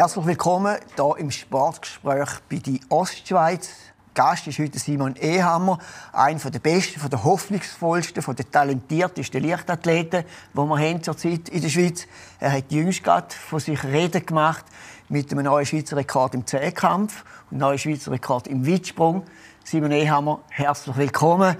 Herzlich 0.00 0.24
willkommen 0.24 0.78
hier 0.96 1.14
im 1.18 1.30
Sportgespräch 1.30 2.40
bei 2.48 2.56
die 2.56 2.80
Ostschweiz. 2.88 3.68
Gast 4.14 4.46
ist 4.46 4.58
heute 4.58 4.78
Simon 4.78 5.14
Ehammer, 5.14 5.78
einer 6.14 6.38
der 6.38 6.58
besten, 6.58 7.06
der 7.06 7.22
hoffnungsvollsten, 7.22 8.24
der 8.34 8.50
talentiertesten 8.50 9.42
Leichtathleten, 9.42 10.24
die 10.54 10.58
wir 10.58 10.78
haben 10.78 11.02
zurzeit 11.02 11.50
in 11.50 11.60
der 11.60 11.68
Schweiz. 11.68 12.06
Er 12.38 12.52
hat 12.52 12.72
jüngst 12.72 13.02
von 13.34 13.60
sich 13.60 13.84
reden 13.84 14.24
gemacht 14.24 14.64
mit 15.10 15.30
einem 15.32 15.44
neuen 15.44 15.66
Schweizer 15.66 15.98
Rekord 15.98 16.34
im 16.34 16.46
Zehnkampf 16.46 17.22
und 17.50 17.56
einem 17.56 17.68
neuen 17.68 17.78
Schweizer 17.78 18.10
Rekord 18.10 18.46
im 18.46 18.66
Weitsprung. 18.66 19.26
Simon 19.64 19.90
Ehammer, 19.90 20.40
herzlich 20.48 20.96
willkommen. 20.96 21.56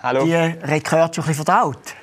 Hallo. 0.00 0.24
Die 0.24 0.36
Rekord 0.36 1.16
schon 1.16 1.24
ein 1.24 1.28
bisschen 1.30 1.44
verdaut? 1.44 1.96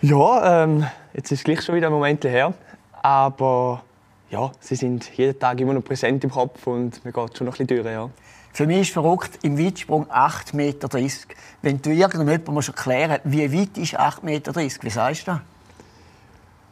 Ja, 0.00 0.62
ähm, 0.64 0.86
jetzt 1.12 1.30
ist 1.30 1.40
es 1.40 1.44
gleich 1.44 1.60
schon 1.60 1.74
wieder 1.74 1.88
ein 1.88 1.92
Moment 1.92 2.24
her. 2.24 2.54
Aber 3.02 3.82
ja, 4.30 4.52
sie 4.60 4.76
sind 4.76 5.10
jeden 5.16 5.38
Tag 5.38 5.60
immer 5.60 5.74
noch 5.74 5.84
präsent 5.84 6.22
im 6.24 6.30
Kopf 6.30 6.66
und 6.66 7.04
mir 7.04 7.12
geht 7.12 7.36
schon 7.36 7.46
noch 7.46 7.58
ein 7.58 7.66
bisschen 7.66 7.82
durch. 7.82 7.92
Ja. 7.92 8.08
Für 8.52 8.66
mich 8.66 8.80
ist 8.80 8.92
verrückt, 8.92 9.38
im 9.42 9.58
Weitsprung 9.58 10.06
8,30 10.06 10.56
Meter. 10.56 10.88
Wenn 11.62 11.82
du 11.82 11.90
irgendjemandem 11.90 12.54
musst 12.54 12.68
erklären 12.68 13.20
musst, 13.24 13.36
wie 13.36 13.52
weit 13.52 13.78
ist 13.78 13.98
8,30 13.98 14.24
Meter, 14.24 14.56
wie 14.56 14.90
sagst 14.90 15.26
du 15.26 15.32
das? 15.32 15.40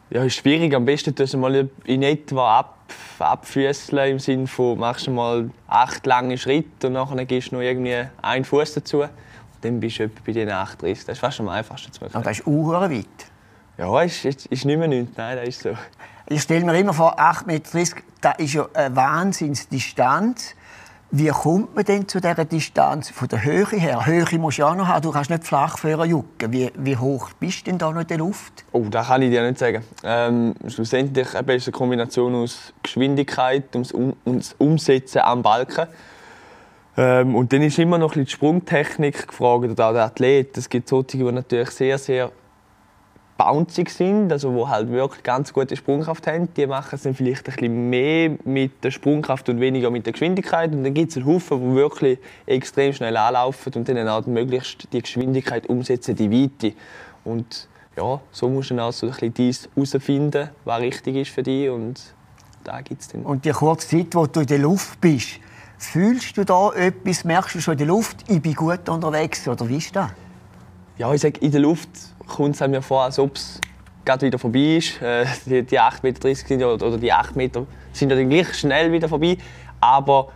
Ja, 0.09 0.23
ist 0.23 0.35
schwierig. 0.35 0.73
Am 0.73 0.85
besten 0.85 1.13
tust 1.13 1.33
du 1.33 1.37
mal 1.37 1.69
in 1.83 2.01
etwa 2.01 2.59
ab, 2.59 2.79
abfüßeln, 3.19 4.13
im 4.13 4.19
Sinne 4.19 4.47
von 4.47 4.79
machst 4.79 5.07
du 5.07 5.11
mal 5.11 5.51
acht 5.67 6.05
lange 6.05 6.37
Schritte 6.37 6.87
und 6.87 6.95
dann 6.95 7.27
gehst 7.27 7.51
du 7.51 7.55
noch 7.55 7.61
irgendwie 7.61 8.05
einen 8.21 8.43
Fuß 8.43 8.73
dazu. 8.73 9.01
Und 9.01 9.11
dann 9.61 9.79
bist 9.79 9.99
du 9.99 10.09
bei 10.25 10.31
den 10.31 10.49
8,30. 10.49 10.79
Das 10.81 11.09
ist 11.09 11.19
fast 11.19 11.39
am 11.39 11.49
einfachsten 11.49 11.91
zu 11.91 12.03
machen. 12.03 12.17
Und 12.17 12.25
das 12.25 12.39
ist 12.39 12.47
auch 12.47 12.89
weit. 12.89 13.05
Ja, 13.77 14.01
ist, 14.01 14.25
ist, 14.25 14.47
ist 14.47 14.65
nicht 14.65 14.77
mehr 14.77 14.87
nichts. 14.87 15.15
Nein, 15.15 15.37
das 15.37 15.47
ist 15.47 15.61
so. 15.61 15.69
Ich 16.31 16.43
stelle 16.43 16.63
mir 16.63 16.77
immer 16.77 16.93
vor, 16.93 17.19
8,30 17.19 17.45
Meter, 17.47 18.01
das 18.21 18.33
ist 18.37 18.53
ja 18.53 18.67
eine 18.75 18.95
Wahnsinnsdistanz. 18.95 20.53
Wie 21.09 21.29
kommt 21.29 21.73
man 21.75 21.83
denn 21.83 22.07
zu 22.07 22.21
dieser 22.21 22.45
Distanz 22.45 23.09
von 23.09 23.27
der 23.29 23.43
Höhe 23.43 23.65
her? 23.65 24.05
Höhe 24.05 24.25
musst 24.37 24.59
du 24.59 24.63
auch 24.63 24.75
noch 24.75 24.85
haben, 24.85 25.01
du 25.01 25.09
kannst 25.09 25.31
nicht 25.31 25.43
flach 25.43 25.79
führen 25.79 26.07
jucken. 26.07 26.53
Wie, 26.53 26.71
wie 26.77 26.95
hoch 26.95 27.31
bist 27.39 27.61
du 27.61 27.71
denn 27.71 27.79
da 27.79 27.91
noch 27.91 28.01
in 28.01 28.07
der 28.07 28.19
Luft? 28.19 28.63
Oh, 28.71 28.85
das 28.91 29.07
kann 29.07 29.23
ich 29.23 29.31
dir 29.31 29.41
nicht 29.41 29.57
sagen. 29.57 29.83
Ähm, 30.03 30.53
schlussendlich 30.67 31.33
eine 31.33 31.71
Kombination 31.71 32.35
aus 32.35 32.73
Geschwindigkeit 32.83 33.75
und 33.75 34.15
das 34.23 34.53
Umsetzen 34.59 35.21
am 35.21 35.41
Balken. 35.41 35.87
Ähm, 36.95 37.33
und 37.33 37.51
dann 37.51 37.63
ist 37.63 37.79
immer 37.79 37.97
noch 37.97 38.09
ein 38.09 38.09
bisschen 38.09 38.25
die 38.25 38.31
Sprungtechnik 38.31 39.29
gefragt 39.29 39.63
oder 39.63 39.87
auch 39.87 39.93
der 39.93 40.03
Athlet. 40.03 40.55
Es 40.59 40.69
gibt 40.69 40.89
solche, 40.89 41.17
die 41.17 41.23
natürlich 41.23 41.71
sehr, 41.71 41.97
sehr 41.97 42.31
bouncig 43.39 43.89
sind, 43.89 44.33
also 44.33 44.53
wo 44.53 44.67
halt 44.67 44.91
wirklich 44.91 45.23
ganz 45.23 45.53
gute 45.53 45.77
Sprungkraft 45.77 46.27
haben, 46.27 46.53
die 46.55 46.67
machen 46.67 46.93
es 46.93 47.03
dann 47.03 47.15
vielleicht 47.15 47.47
ein 47.47 47.55
bisschen 47.55 47.89
mehr 47.89 48.31
mit 48.43 48.83
der 48.83 48.91
Sprungkraft 48.91 49.47
und 49.47 49.61
weniger 49.61 49.89
mit 49.89 50.05
der 50.05 50.11
Geschwindigkeit. 50.11 50.73
Und 50.73 50.83
dann 50.83 50.93
gibt 50.93 51.11
es 51.11 51.17
einen 51.17 51.25
Haufen, 51.25 51.61
die 51.61 51.75
wirklich 51.75 52.19
extrem 52.45 52.91
schnell 52.91 53.15
anlaufen 53.15 53.73
und 53.75 53.87
dann 53.87 54.07
auch 54.09 54.27
möglichst 54.27 54.91
die 54.91 55.01
Geschwindigkeit 55.01 55.67
umsetzen, 55.67 56.17
die 56.17 56.29
Weite. 56.29 56.75
Und 57.23 57.69
ja, 57.95 58.19
so 58.31 58.49
musst 58.49 58.71
du 58.71 58.75
dann 58.75 58.83
auch 58.83 58.91
so 58.91 59.07
ein 59.07 59.31
bisschen 59.31 59.69
herausfinden, 59.73 60.49
was 60.65 60.81
richtig 60.81 61.15
ist 61.15 61.31
für 61.31 61.43
dich 61.43 61.69
und 61.69 62.13
da 62.65 62.81
gibt's 62.81 63.07
dann. 63.07 63.23
Und 63.23 63.45
die 63.45 63.51
kurze 63.51 63.87
Zeit, 63.87 64.15
wo 64.15 64.27
du 64.27 64.41
in 64.41 64.47
der 64.47 64.59
Luft 64.59 64.99
bist, 64.99 65.39
fühlst 65.77 66.35
du 66.35 66.43
da 66.43 66.73
etwas, 66.73 67.23
merkst 67.23 67.55
du 67.55 67.61
schon 67.61 67.71
in 67.73 67.77
der 67.77 67.87
Luft, 67.87 68.17
ich 68.27 68.41
bin 68.41 68.53
gut 68.53 68.89
unterwegs 68.89 69.47
oder 69.47 69.67
wie 69.69 69.77
ist 69.77 69.95
das? 69.95 70.09
Ja, 70.99 71.13
ich 71.13 71.21
sage, 71.21 71.39
in 71.39 71.49
der 71.49 71.61
Luft 71.61 71.89
kommt 72.27 72.59
es 72.59 72.67
mir 72.67 72.81
vor, 72.81 73.03
als 73.03 73.17
ob 73.19 73.37
es 73.37 73.61
gerade 74.03 74.25
wieder 74.25 74.37
vorbei 74.37 74.75
ist. 74.75 75.01
Äh, 75.01 75.25
die, 75.45 75.63
die 75.63 75.79
8,30 75.79 76.03
Meter 76.03 76.35
sind 76.35 76.61
oder 76.61 76.97
die 76.97 77.13
8 77.13 77.37
Meter 77.37 77.65
sind 77.93 78.09
ja 78.09 78.17
dann 78.17 78.29
gleich 78.29 78.53
schnell 78.53 78.91
wieder 78.91 79.07
vorbei. 79.07 79.37
Aber 79.79 80.33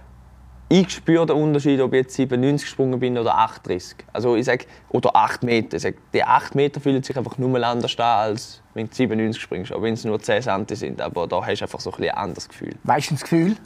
ich 0.69 0.90
spüre 0.90 1.25
den 1.25 1.35
Unterschied, 1.35 1.81
ob 1.81 1.91
ich 1.91 2.03
jetzt 2.03 2.16
97 2.16 2.66
gesprungen 2.66 2.97
bin 2.97 3.18
oder 3.18 3.38
8,30. 3.38 3.96
Also 4.13 4.38
ich 4.38 4.46
sage, 4.46 4.63
oder 4.88 5.13
8 5.13 5.44
Meter. 5.44 5.75
Ich 5.75 5.84
sage, 5.84 5.97
die 6.13 6.24
8 6.24 6.56
Meter 6.56 6.80
fühlen 6.80 7.03
sich 7.03 7.18
einfach 7.18 7.38
nur 7.38 7.62
anders 7.62 8.00
an, 8.00 8.06
als 8.06 8.62
wenn 8.74 8.88
du 8.88 8.95
97 8.95 9.41
springst. 9.41 9.74
Auch 9.74 9.81
wenn 9.81 9.95
es 9.95 10.06
nur 10.06 10.18
10 10.18 10.44
cm 10.44 10.66
sind. 10.78 11.01
Aber 11.01 11.28
da 11.28 11.45
hast 11.45 11.59
du 11.59 11.66
einfach 11.66 11.81
so 11.81 11.91
ein, 11.91 12.03
ein 12.03 12.12
anderes 12.12 12.47
Gefühl. 12.47 12.75
Weißt 12.85 13.09
du 13.09 13.16
das 13.16 13.24
Gefühl? 13.24 13.57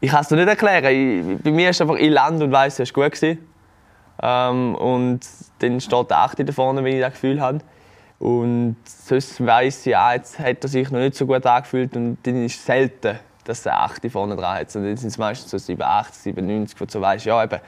Ich 0.00 0.10
kann 0.10 0.20
es 0.20 0.28
dir 0.28 0.36
nicht 0.36 0.46
erklären. 0.46 0.84
Ich, 1.34 1.42
bei 1.42 1.50
mir 1.50 1.70
ist 1.70 1.78
es 1.78 1.80
einfach, 1.80 1.96
ich 1.96 2.10
lande 2.10 2.44
und 2.44 2.52
weiss, 2.52 2.78
es 2.78 2.94
war 2.94 3.02
gut. 3.10 3.20
Gewesen. 3.20 3.53
Ähm, 4.22 4.74
und 4.74 5.20
dann 5.58 5.80
steht 5.80 6.10
der 6.10 6.18
8 6.18 6.48
da 6.48 6.52
vorne, 6.52 6.84
wenn 6.84 6.94
ich 6.94 7.00
das 7.00 7.12
Gefühl 7.12 7.40
habe. 7.40 7.60
Und 8.18 8.76
sonst 8.84 9.44
weiss 9.44 9.86
ich, 9.86 9.96
ah, 9.96 10.14
jetzt 10.14 10.38
hat 10.38 10.62
er 10.62 10.68
sich 10.68 10.90
noch 10.90 11.00
nicht 11.00 11.16
so 11.16 11.26
gut 11.26 11.44
angefühlt 11.44 11.96
und 11.96 12.18
dann 12.22 12.44
ist 12.44 12.56
es 12.56 12.64
selten, 12.64 13.18
dass 13.44 13.62
der 13.62 13.78
8 13.80 14.10
vorne 14.10 14.36
dran 14.36 14.58
hat. 14.58 14.74
Und 14.76 14.84
dann 14.84 14.96
sind 14.96 15.08
es 15.08 15.18
meistens 15.18 15.50
so 15.50 15.58
87, 15.58 16.22
97, 16.22 16.80
wo 16.80 16.84
du 16.84 17.00
weißt, 17.00 17.26
ja 17.26 17.42
eben, 17.42 17.60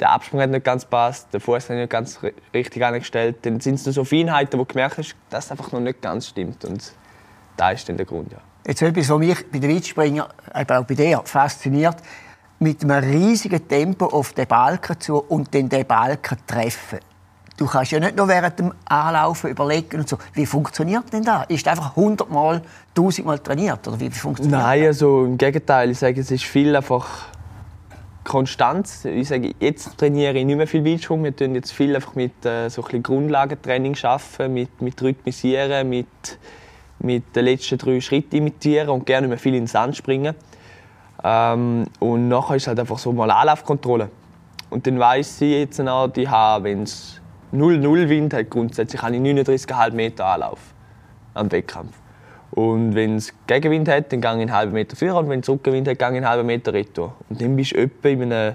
der 0.00 0.10
Absprung 0.10 0.40
hat 0.40 0.50
nicht 0.50 0.64
ganz 0.64 0.82
gepasst, 0.82 1.28
der 1.32 1.40
Fuß 1.40 1.70
hat 1.70 1.76
nicht 1.76 1.90
ganz 1.90 2.20
richtig 2.52 2.84
angestellt. 2.84 3.36
Dann 3.42 3.60
sind 3.60 3.76
es 3.76 3.86
nur 3.86 3.92
so 3.92 4.04
Feinheiten, 4.04 4.58
wo 4.58 4.64
du 4.64 4.72
gemerkt 4.72 4.98
hast, 4.98 5.16
dass 5.30 5.46
es 5.46 5.50
einfach 5.50 5.72
noch 5.72 5.80
nicht 5.80 6.02
ganz 6.02 6.28
stimmt. 6.28 6.64
Und 6.64 6.92
da 7.56 7.70
ist 7.70 7.88
dann 7.88 7.96
der 7.96 8.06
Grund, 8.06 8.32
ja. 8.32 8.38
Jetzt 8.66 8.82
etwas, 8.82 9.08
was 9.08 9.18
mich 9.18 9.50
bei 9.50 9.58
den 9.58 9.74
Weitspringer, 9.74 10.28
auch 10.52 10.84
bei 10.84 10.94
dir, 10.94 11.22
fasziniert 11.24 11.96
mit 12.58 12.82
einem 12.82 13.04
riesigen 13.04 13.66
Tempo 13.68 14.06
auf 14.06 14.32
den 14.32 14.46
Balken 14.46 14.98
zu 14.98 15.16
und 15.16 15.54
dann 15.54 15.68
den 15.68 15.86
Balken 15.86 16.38
treffen. 16.46 16.98
Du 17.56 17.66
kannst 17.66 17.90
ja 17.90 18.00
nicht 18.00 18.16
nur 18.16 18.28
während 18.28 18.58
dem 18.58 18.72
Anlaufen 18.84 19.50
überlegen 19.50 20.00
und 20.00 20.08
so, 20.08 20.18
wie 20.34 20.44
funktioniert 20.44 21.10
denn 21.12 21.24
das? 21.24 21.46
Ist 21.48 21.66
einfach 21.66 21.96
hundertmal, 21.96 22.60
tausendmal 22.94 23.38
trainiert 23.38 23.88
oder 23.88 23.98
wie 23.98 24.10
funktioniert 24.10 24.60
Nein, 24.60 24.80
das? 24.80 24.88
also 24.88 25.24
im 25.24 25.38
Gegenteil. 25.38 25.90
Ich 25.90 25.98
sage, 25.98 26.20
es 26.20 26.30
ist 26.30 26.44
viel 26.44 26.76
einfach 26.76 27.06
Konstanz. 28.24 29.06
Ich 29.06 29.28
sage, 29.28 29.54
jetzt 29.58 29.96
trainiere 29.96 30.36
ich 30.38 30.44
nicht 30.44 30.56
mehr 30.56 30.66
viel 30.66 30.84
Weitsprung. 30.84 31.24
Wir 31.24 31.34
tun 31.34 31.54
jetzt 31.54 31.72
viel 31.72 31.94
einfach 31.94 32.14
mit 32.14 32.44
äh, 32.44 32.68
so 32.68 32.84
ein 32.84 33.02
Grundlagentraining 33.02 33.96
arbeiten, 34.02 34.52
mit, 34.52 34.82
mit 34.82 35.00
Rhythmisieren, 35.00 35.88
mit, 35.88 36.06
mit 36.98 37.34
den 37.34 37.44
letzten 37.46 37.78
drei 37.78 38.00
Schritten 38.02 38.36
imitieren 38.36 38.90
und 38.90 39.06
gerne 39.06 39.28
mehr 39.28 39.38
viel 39.38 39.54
ins 39.54 39.72
Sand 39.72 39.96
springen. 39.96 40.34
Ähm, 41.24 41.84
und 41.98 42.28
nachher 42.28 42.56
ist 42.56 42.66
halt 42.66 42.78
einfach 42.78 42.98
so 42.98 43.12
mal 43.12 43.30
Anlaufkontrolle. 43.30 44.10
Und 44.70 44.86
dann 44.86 44.98
weiss 44.98 45.40
ich 45.40 45.52
jetzt 45.52 45.80
auch, 45.80 46.08
die 46.08 46.28
haben, 46.28 46.64
wenn 46.64 46.82
es 46.82 47.20
0-0 47.52 48.08
Wind 48.08 48.34
hat, 48.34 48.50
grundsätzlich 48.50 49.00
habe 49.00 49.16
ich 49.16 49.22
39,5 49.22 49.92
Meter 49.92 50.26
Anlauf 50.26 50.58
am 51.34 51.50
Wettkampf. 51.50 51.96
Und 52.50 52.94
wenn 52.94 53.16
es 53.16 53.32
Gegenwind 53.46 53.88
hat, 53.88 54.12
dann 54.12 54.20
gehe 54.20 54.30
ich 54.30 54.40
einen 54.40 54.52
halben 54.52 54.72
Meter 54.72 54.96
vor 54.96 55.20
und 55.20 55.28
wenn 55.28 55.40
es 55.40 55.48
Rückenwind 55.48 55.88
hat, 55.88 55.98
gehe 55.98 56.08
ich 56.08 56.16
einen 56.16 56.28
halben 56.28 56.46
Meter 56.46 56.72
retour. 56.72 57.14
Und 57.28 57.40
dann 57.40 57.54
bist 57.56 57.72
du 57.72 57.76
etwa 57.76 58.08
in 58.08 58.32
einem, 58.32 58.54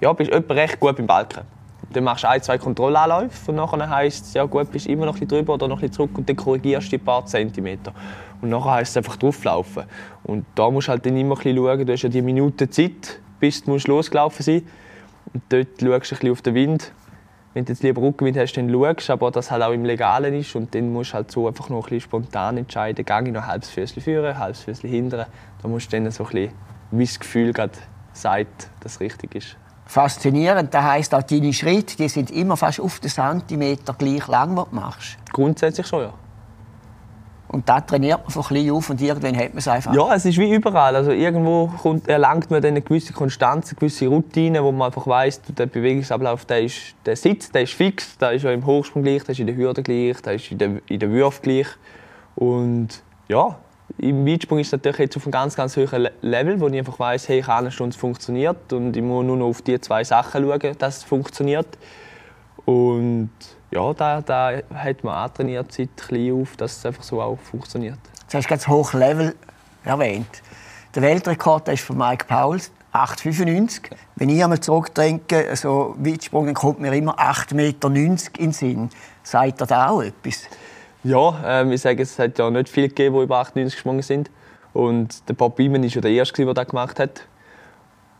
ja, 0.00 0.12
bist 0.12 0.30
etwa 0.30 0.54
recht 0.54 0.80
gut 0.80 0.96
beim 0.96 1.06
Balken. 1.06 1.42
Dann 1.92 2.04
machst 2.04 2.24
du 2.24 2.28
ein, 2.28 2.42
zwei 2.42 2.58
Kontrollanläufe 2.58 3.50
und 3.50 3.56
dann 3.56 3.90
heisst 3.90 4.26
es, 4.26 4.34
ja 4.34 4.44
gut, 4.44 4.70
bist 4.70 4.86
immer 4.86 5.06
noch 5.06 5.14
ein 5.14 5.20
bisschen 5.20 5.38
drüber 5.38 5.54
oder 5.54 5.68
noch 5.68 5.76
ein 5.76 5.80
bisschen 5.80 5.94
zurück 5.94 6.10
und 6.18 6.28
dann 6.28 6.36
korrigierst 6.36 6.90
du 6.92 6.96
ein 6.96 7.04
paar 7.04 7.26
Zentimeter. 7.26 7.92
Und 8.40 8.50
nachher 8.50 8.72
heisst 8.72 8.92
es 8.92 8.96
einfach 8.96 9.16
drauflaufen. 9.16 9.84
Und 10.24 10.44
da 10.54 10.70
musst 10.70 10.88
du 10.88 10.92
halt 10.92 11.06
dann 11.06 11.16
immer 11.16 11.34
ein 11.34 11.42
bisschen 11.42 11.56
schauen, 11.56 11.86
du 11.86 11.92
hast 11.92 12.02
ja 12.02 12.08
die 12.08 12.22
Minute 12.22 12.68
Zeit, 12.70 13.20
bis 13.40 13.64
du 13.64 13.76
losgelaufen 13.76 14.42
sein 14.42 14.62
Und 15.32 15.42
dort 15.48 15.68
schaust 15.68 15.82
du 15.82 15.92
ein 15.92 16.00
bisschen 16.00 16.30
auf 16.30 16.42
den 16.42 16.54
Wind. 16.54 16.92
Wenn 17.52 17.64
du 17.64 17.72
jetzt 17.72 17.82
lieber 17.84 18.02
Rückenwind 18.02 18.36
hast, 18.36 18.54
dann 18.54 18.68
schaust 18.70 19.10
aber 19.10 19.30
das 19.30 19.50
halt 19.50 19.62
auch 19.62 19.72
im 19.72 19.84
Legalen 19.84 20.34
ist. 20.34 20.54
Und 20.56 20.74
dann 20.74 20.92
musst 20.92 21.10
du 21.10 21.14
halt 21.14 21.30
so 21.30 21.46
einfach 21.46 21.68
noch 21.68 21.78
ein 21.78 21.82
bisschen 21.82 22.00
spontan 22.00 22.56
entscheiden, 22.56 23.04
gehe 23.04 23.22
ich 23.22 23.32
noch 23.32 23.42
ein 23.42 23.46
halbes 23.46 23.70
Füßchen 23.70 24.02
führen, 24.02 24.26
ein 24.26 24.38
halbes 24.38 24.60
Füßchen 24.62 24.90
hindern. 24.90 25.26
Da 25.62 25.68
musst 25.68 25.92
du 25.92 25.96
dann 25.96 26.10
so 26.10 26.24
ein 26.24 26.30
bisschen, 26.30 26.52
wie 26.90 27.04
das 27.04 27.20
Gefühl 27.20 27.52
gerade 27.52 27.74
sagt, 28.12 28.70
dass 28.80 28.94
es 28.94 29.00
richtig 29.00 29.34
ist 29.36 29.56
faszinierend. 29.86 30.72
Das 30.72 30.82
heisst, 30.82 31.14
auch 31.14 31.22
deine 31.22 31.52
Schritte 31.52 31.96
die 31.96 32.08
sind 32.08 32.30
immer 32.30 32.56
fast 32.56 32.80
auf 32.80 33.00
den 33.00 33.10
Zentimeter 33.10 33.94
gleich 33.94 34.26
lang, 34.26 34.56
was 34.56 34.68
du 34.70 34.74
machst. 34.74 35.16
Grundsätzlich 35.32 35.86
schon, 35.86 36.02
ja. 36.02 36.12
Und 37.54 37.68
da 37.68 37.80
trainiert 37.80 38.20
man 38.22 38.30
von 38.30 38.42
klein 38.42 38.68
auf 38.70 38.90
und 38.90 39.00
irgendwann 39.00 39.36
hat 39.36 39.50
man 39.50 39.58
es 39.58 39.68
einfach. 39.68 39.94
Ja, 39.94 40.12
es 40.12 40.24
ist 40.24 40.38
wie 40.38 40.52
überall. 40.52 40.96
Also 40.96 41.12
irgendwo 41.12 41.68
kommt, 41.68 42.08
erlangt 42.08 42.50
man 42.50 42.60
dann 42.60 42.72
eine 42.72 42.82
gewisse 42.82 43.12
Konstanz, 43.12 43.68
eine 43.68 43.76
gewisse 43.76 44.08
Routine, 44.08 44.64
wo 44.64 44.72
man 44.72 44.86
einfach 44.86 45.06
weiss, 45.06 45.40
der 45.40 45.66
Bewegungsablauf 45.66 46.46
der, 46.46 46.62
ist, 46.62 46.96
der 47.06 47.14
sitzt, 47.14 47.54
der 47.54 47.62
ist 47.62 47.74
fix, 47.74 48.18
der 48.18 48.32
ist 48.32 48.42
ja 48.42 48.50
im 48.50 48.66
Hochsprung 48.66 49.04
gleich, 49.04 49.22
der 49.22 49.34
ist 49.34 49.38
in 49.38 49.46
der 49.46 49.54
Hürde 49.54 49.84
gleich, 49.84 50.20
der 50.22 50.34
ist 50.34 50.50
in 50.50 50.58
der, 50.58 50.70
in 50.88 50.98
der 50.98 51.10
Würfe 51.10 51.42
gleich. 51.42 51.68
Und 52.34 53.04
ja, 53.28 53.56
im 53.98 54.26
Weitsprung 54.26 54.58
ist 54.58 54.68
es 54.68 54.72
natürlich 54.72 54.98
jetzt 54.98 55.16
auf 55.16 55.24
einem 55.24 55.32
ganz, 55.32 55.54
ganz 55.54 55.76
hohen 55.76 56.08
Level, 56.20 56.60
wo 56.60 56.68
ich 56.68 56.78
einfach 56.78 56.98
weiss, 56.98 57.28
hey, 57.28 57.40
ich 57.40 57.48
eine 57.48 57.70
Stunde 57.70 57.96
funktioniert 57.96 58.72
und 58.72 58.96
ich 58.96 59.02
muss 59.02 59.24
nur 59.24 59.36
noch 59.36 59.46
auf 59.46 59.62
die 59.62 59.80
zwei 59.80 60.04
Sachen 60.04 60.44
schauen, 60.44 60.78
dass 60.78 60.98
es 60.98 61.04
funktioniert. 61.04 61.78
Und 62.64 63.30
ja, 63.70 63.92
da, 63.92 64.20
da 64.20 64.52
hat 64.74 65.04
man 65.04 65.14
antrainiert 65.14 65.72
seit 65.72 65.96
klein 65.96 66.32
auf, 66.32 66.56
dass 66.56 66.78
es 66.78 66.86
einfach 66.86 67.02
so 67.02 67.20
auch 67.20 67.38
funktioniert. 67.38 67.98
Du 68.30 68.38
hast 68.38 68.50
das 68.50 68.66
hohe 68.66 68.98
Level 68.98 69.34
erwähnt. 69.84 70.42
Der 70.94 71.02
Weltrekord 71.02 71.68
ist 71.68 71.82
von 71.82 71.98
Mike 71.98 72.24
Pauls, 72.26 72.70
8,95. 72.92 73.90
Wenn 74.16 74.28
ich 74.28 74.42
einmal 74.42 74.60
zurückdenke, 74.60 75.54
so 75.56 75.94
Weitsprung, 75.98 76.46
dann 76.46 76.54
kommt 76.54 76.80
mir 76.80 76.92
immer 76.94 77.18
8,90 77.18 77.54
Meter 77.54 77.88
in 77.88 78.16
den 78.38 78.52
Sinn. 78.52 78.90
Sagt 79.22 79.60
er 79.60 79.66
da 79.66 79.88
auch 79.88 80.02
etwas? 80.02 80.44
Ja, 81.04 81.60
ähm, 81.60 81.70
ich 81.70 81.82
sage, 81.82 82.02
es 82.02 82.18
hat 82.18 82.38
ja 82.38 82.50
nicht 82.50 82.68
viele 82.68 82.88
gegeben, 82.88 83.16
die 83.16 83.22
über 83.24 83.38
98 83.38 83.74
gesprungen 83.74 84.02
sind. 84.02 84.30
Und 84.72 85.28
der 85.28 85.34
Bob 85.34 85.56
Beeman 85.56 85.82
war 85.82 85.88
ja 85.88 86.00
der 86.00 86.10
Erste, 86.10 86.44
der 86.44 86.54
das 86.54 86.66
gemacht 86.66 86.98
hat. 86.98 87.26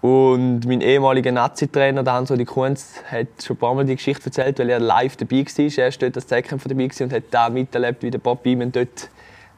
Und 0.02 0.66
mein 0.66 0.82
ehemaliger 0.82 1.32
Nazi-Trainer, 1.32 2.02
der 2.02 2.12
Hans-Rudi 2.12 2.44
Kunz, 2.44 2.96
hat 3.10 3.26
schon 3.42 3.56
ein 3.56 3.58
paar 3.58 3.74
Mal 3.74 3.86
die 3.86 3.96
Geschichte 3.96 4.26
erzählt, 4.26 4.58
weil 4.58 4.68
er 4.68 4.80
live 4.80 5.16
dabei 5.16 5.46
war. 5.46 5.78
Er 5.78 5.84
war 5.84 5.98
dort 5.98 6.16
als 6.16 6.26
Zeitkämpfer 6.26 6.68
dabei 6.68 6.90
und 7.00 7.12
hat 7.12 7.22
da 7.30 7.48
miterlebt, 7.48 8.02
wie 8.02 8.10
der 8.10 8.18
Bob 8.18 8.42
Beeman 8.42 8.70
dort 8.70 9.08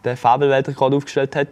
den 0.04 0.16
Fabelweltrekord 0.16 0.94
aufgestellt 0.94 1.34
hat. 1.34 1.48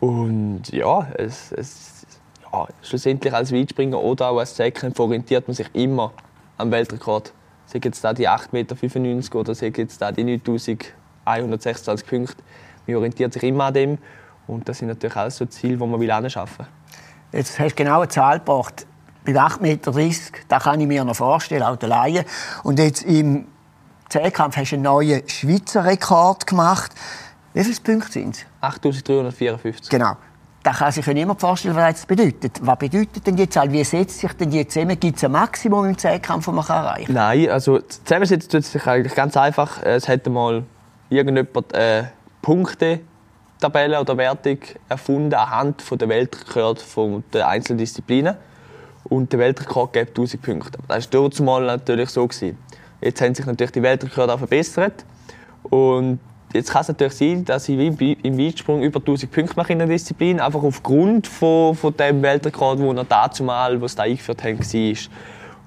Und 0.00 0.62
ja, 0.72 1.08
es, 1.18 1.52
es, 1.52 2.06
ja, 2.50 2.66
schlussendlich 2.80 3.34
als 3.34 3.52
Weitspringer 3.52 4.00
oder 4.00 4.30
auch 4.30 4.38
als 4.38 4.54
Zeitkämpfer 4.54 5.04
orientiert 5.04 5.46
man 5.46 5.54
sich 5.54 5.68
immer 5.74 6.14
am 6.56 6.70
Weltrekord. 6.70 7.34
Sei 7.66 7.80
jetzt 7.82 8.02
da 8.02 8.12
die 8.12 8.28
8,95 8.28 8.50
Meter 8.52 9.38
oder 9.38 9.54
sei 9.54 9.72
jetzt 9.76 10.00
da 10.00 10.12
die 10.12 10.24
9126 10.24 12.06
Punkte. 12.06 12.36
Man 12.86 12.96
orientiert 12.96 13.32
sich 13.32 13.42
immer 13.42 13.64
an 13.64 13.74
dem. 13.74 13.98
Und 14.46 14.68
das 14.68 14.78
sind 14.78 14.88
natürlich 14.88 15.16
auch 15.16 15.30
so 15.30 15.44
Ziele, 15.46 15.76
die 15.76 15.86
man 15.86 16.00
will 16.00 16.10
anschaffen 16.10 16.66
will. 17.32 17.40
Jetzt 17.40 17.58
hast 17.58 17.72
du 17.72 17.84
genau 17.84 18.00
eine 18.00 18.08
Zahl 18.08 18.38
gebracht. 18.38 18.86
Bei 19.24 19.32
8,30 19.32 19.60
Meter, 19.60 19.92
das 20.48 20.62
kann 20.62 20.80
ich 20.80 20.86
mir 20.86 21.04
noch 21.04 21.16
vorstellen, 21.16 21.64
auch 21.64 21.76
der 21.76 21.88
Laie. 21.88 22.24
Und 22.62 22.78
jetzt 22.78 23.02
im 23.02 23.48
Zehnkampf 24.08 24.56
hast 24.56 24.70
du 24.70 24.76
einen 24.76 24.84
neuen 24.84 25.28
Schweizer 25.28 25.84
Rekord 25.84 26.46
gemacht. 26.46 26.92
Wie 27.52 27.64
viele 27.64 27.80
Punkte 27.80 28.12
sind 28.12 28.36
es? 28.36 28.46
8354. 28.60 29.90
Genau. 29.90 30.16
Da 30.66 30.72
kann 30.72 30.90
sich 30.90 31.06
ja 31.06 31.14
niemand 31.14 31.40
vorstellen, 31.40 31.76
was 31.76 31.94
das 31.94 32.06
bedeutet. 32.06 32.58
Was 32.60 32.76
bedeutet 32.76 33.24
denn 33.24 33.36
die 33.36 33.48
Zahl? 33.48 33.70
Wie 33.70 33.84
setzt 33.84 34.18
sich 34.18 34.32
denn 34.32 34.50
die 34.50 34.66
zusammen? 34.66 34.98
Gibt 34.98 35.16
es 35.16 35.22
ein 35.22 35.30
Maximum 35.30 35.84
im 35.84 35.96
Zehnkampf, 35.96 36.46
das 36.46 36.54
man 36.56 36.66
erreichen 36.66 37.06
kann? 37.06 37.14
Nein, 37.14 37.50
also 37.50 37.78
zusammensetzen 37.78 38.50
tut 38.50 38.64
sich 38.64 38.84
eigentlich 38.84 39.14
ganz 39.14 39.36
einfach. 39.36 39.80
Es 39.84 40.08
hätte 40.08 40.28
mal 40.28 40.64
irgendjemand 41.08 41.72
äh, 41.72 42.06
Punkte 42.42 42.98
Tabelle 43.60 44.00
oder 44.00 44.16
Wertung 44.16 44.58
erfunden 44.88 45.34
anhand 45.34 45.82
von 45.82 45.98
der 45.98 46.08
Weltrekord 46.08 46.82
von 46.82 47.22
der 47.32 47.46
einzelnen 47.46 47.78
Disziplinen. 47.78 48.34
Und 49.04 49.32
der 49.32 49.38
Weltrekord 49.38 49.92
gibt 49.92 50.18
1000 50.18 50.42
Punkte. 50.42 50.80
Das 50.88 51.12
war 51.12 51.44
mal 51.44 51.64
natürlich 51.64 52.10
so. 52.10 52.26
Gewesen. 52.26 52.58
Jetzt 53.00 53.20
haben 53.20 53.36
sich 53.36 53.46
natürlich 53.46 53.70
die 53.70 53.84
Weltrekorde 53.84 54.34
auch 54.34 54.38
verbessert. 54.38 55.04
Und 55.62 56.18
jetzt 56.56 56.70
kann 56.70 56.82
es 56.82 56.88
natürlich 56.88 57.14
sein, 57.14 57.44
dass 57.44 57.68
ich 57.68 57.78
im 57.78 58.38
Weitsprung 58.38 58.82
über 58.82 58.98
1000 58.98 59.30
Punkte 59.30 59.54
mache 59.56 59.72
in 59.72 59.78
der 59.78 59.88
Disziplin, 59.88 60.40
einfach 60.40 60.62
aufgrund 60.62 61.26
von, 61.26 61.74
von 61.74 61.96
dem 61.96 62.22
Weltrekord, 62.22 62.80
den 62.80 62.96
er 62.96 63.04
dazu 63.04 63.44
mal, 63.44 63.80
was 63.80 63.94
da 63.94 64.04
eingeführt 64.04 64.42
haben, 64.42 64.58
war. 64.58 64.96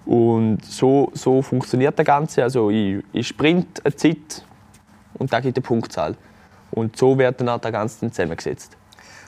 Und 0.06 0.65
so, 0.65 1.12
so 1.13 1.41
funktioniert 1.41 1.97
das 1.97 2.06
Ganze. 2.06 2.44
Also 2.44 2.69
ich, 2.69 3.03
ich 3.13 3.27
sprint 3.27 3.86
eine 3.86 3.95
Zeit 3.95 4.44
und 5.13 5.31
da 5.31 5.39
gibt 5.39 5.57
eine 5.57 5.63
Punktzahl. 5.63 6.15
Und 6.71 6.97
so 6.97 7.18
wird 7.18 7.39
dann 7.39 7.50
auch 7.50 7.59
der 7.59 7.71
Ganze 7.71 8.09
zusammengesetzt. 8.09 8.75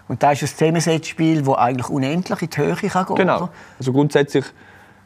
Und 0.07 0.21
da 0.21 0.31
ist 0.31 0.41
ein 0.41 0.47
Zusammensetzspiel, 0.47 1.43
das 1.43 1.55
eigentlich 1.55 1.89
unendlich 1.89 2.41
in 2.41 2.49
die 2.49 2.57
Höhe 2.57 2.75
kann 2.75 3.05
gehen 3.05 3.15
Genau. 3.15 3.49
Also 3.77 3.93
grundsätzlich 3.93 4.45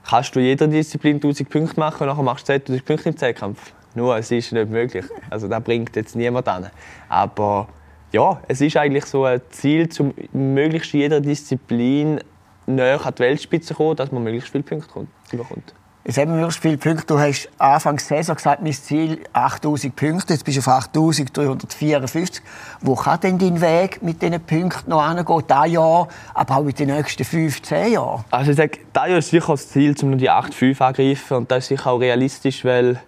kannst 0.07 0.35
du 0.35 0.39
in 0.39 0.45
jeder 0.45 0.67
Disziplin 0.67 1.17
1000 1.17 1.49
Punkte 1.49 1.79
machen 1.79 2.03
und 2.03 2.07
nachher 2.07 2.23
machst 2.23 2.47
du 2.49 2.53
2000 2.53 2.85
Punkte 2.85 3.09
im 3.09 3.17
Zehnkampf. 3.17 3.73
Nur, 3.95 4.17
es 4.17 4.29
ist 4.29 4.51
nicht 4.51 4.69
möglich. 4.69 5.05
Also 5.29 5.47
das 5.47 5.63
bringt 5.63 5.95
jetzt 5.95 6.15
niemand 6.15 6.47
an. 6.47 6.69
Aber 7.07 7.67
ja, 8.11 8.39
es 8.47 8.61
ist 8.61 8.77
eigentlich 8.77 9.05
so 9.05 9.25
ein 9.25 9.41
Ziel, 9.49 9.89
um 9.99 10.13
möglichst 10.33 10.93
jeder 10.93 11.21
Disziplin 11.21 12.19
näher 12.67 13.05
an 13.05 13.13
die 13.15 13.19
Weltspitze 13.19 13.69
zu 13.69 13.73
kommen, 13.73 13.95
dass 13.95 14.11
man 14.11 14.23
möglichst 14.23 14.49
viele 14.49 14.63
Punkte 14.63 15.07
bekommt. 15.31 15.73
Jetzt 16.07 16.19
haben 16.19 16.29
wir 16.29 16.35
möglichst 16.35 16.61
viele 16.61 16.77
Punkte. 16.77 17.07
Du 17.07 17.19
hast 17.19 17.49
Anfang 17.57 17.95
der 17.95 18.05
Saison 18.05 18.35
gesagt, 18.35 18.61
mein 18.61 18.73
Ziel 18.73 19.23
8000 19.33 19.95
Punkte. 19.95 20.33
Jetzt 20.33 20.45
bist 20.45 20.57
du 20.57 20.61
auf 20.61 20.67
8354. 20.67 22.43
Wo 22.81 22.95
kann 22.95 23.19
denn 23.21 23.39
dein 23.39 23.59
Weg 23.59 24.03
mit 24.03 24.21
diesen 24.21 24.39
Punkten 24.39 24.91
noch 24.91 25.07
hingehen? 25.07 25.43
Dieses 25.49 25.73
Jahr, 25.73 26.07
aber 26.35 26.57
auch 26.57 26.65
in 26.65 26.75
den 26.75 26.89
nächsten 26.89 27.23
15 27.23 27.93
Jahren? 27.93 28.23
Also 28.29 28.51
ich 28.51 28.57
sage, 28.57 28.77
dieses 28.77 29.09
Jahr 29.09 29.17
ist 29.17 29.29
sicher 29.29 29.53
das 29.53 29.69
Ziel, 29.69 29.95
um 30.03 30.17
die 30.17 30.29
8,5 30.29 30.79
angreifen. 30.81 31.37
Und 31.37 31.49
das 31.49 31.63
ist 31.63 31.67
sicher 31.69 31.89
auch 31.89 31.99
realistisch, 31.99 32.63
weil 32.63 33.01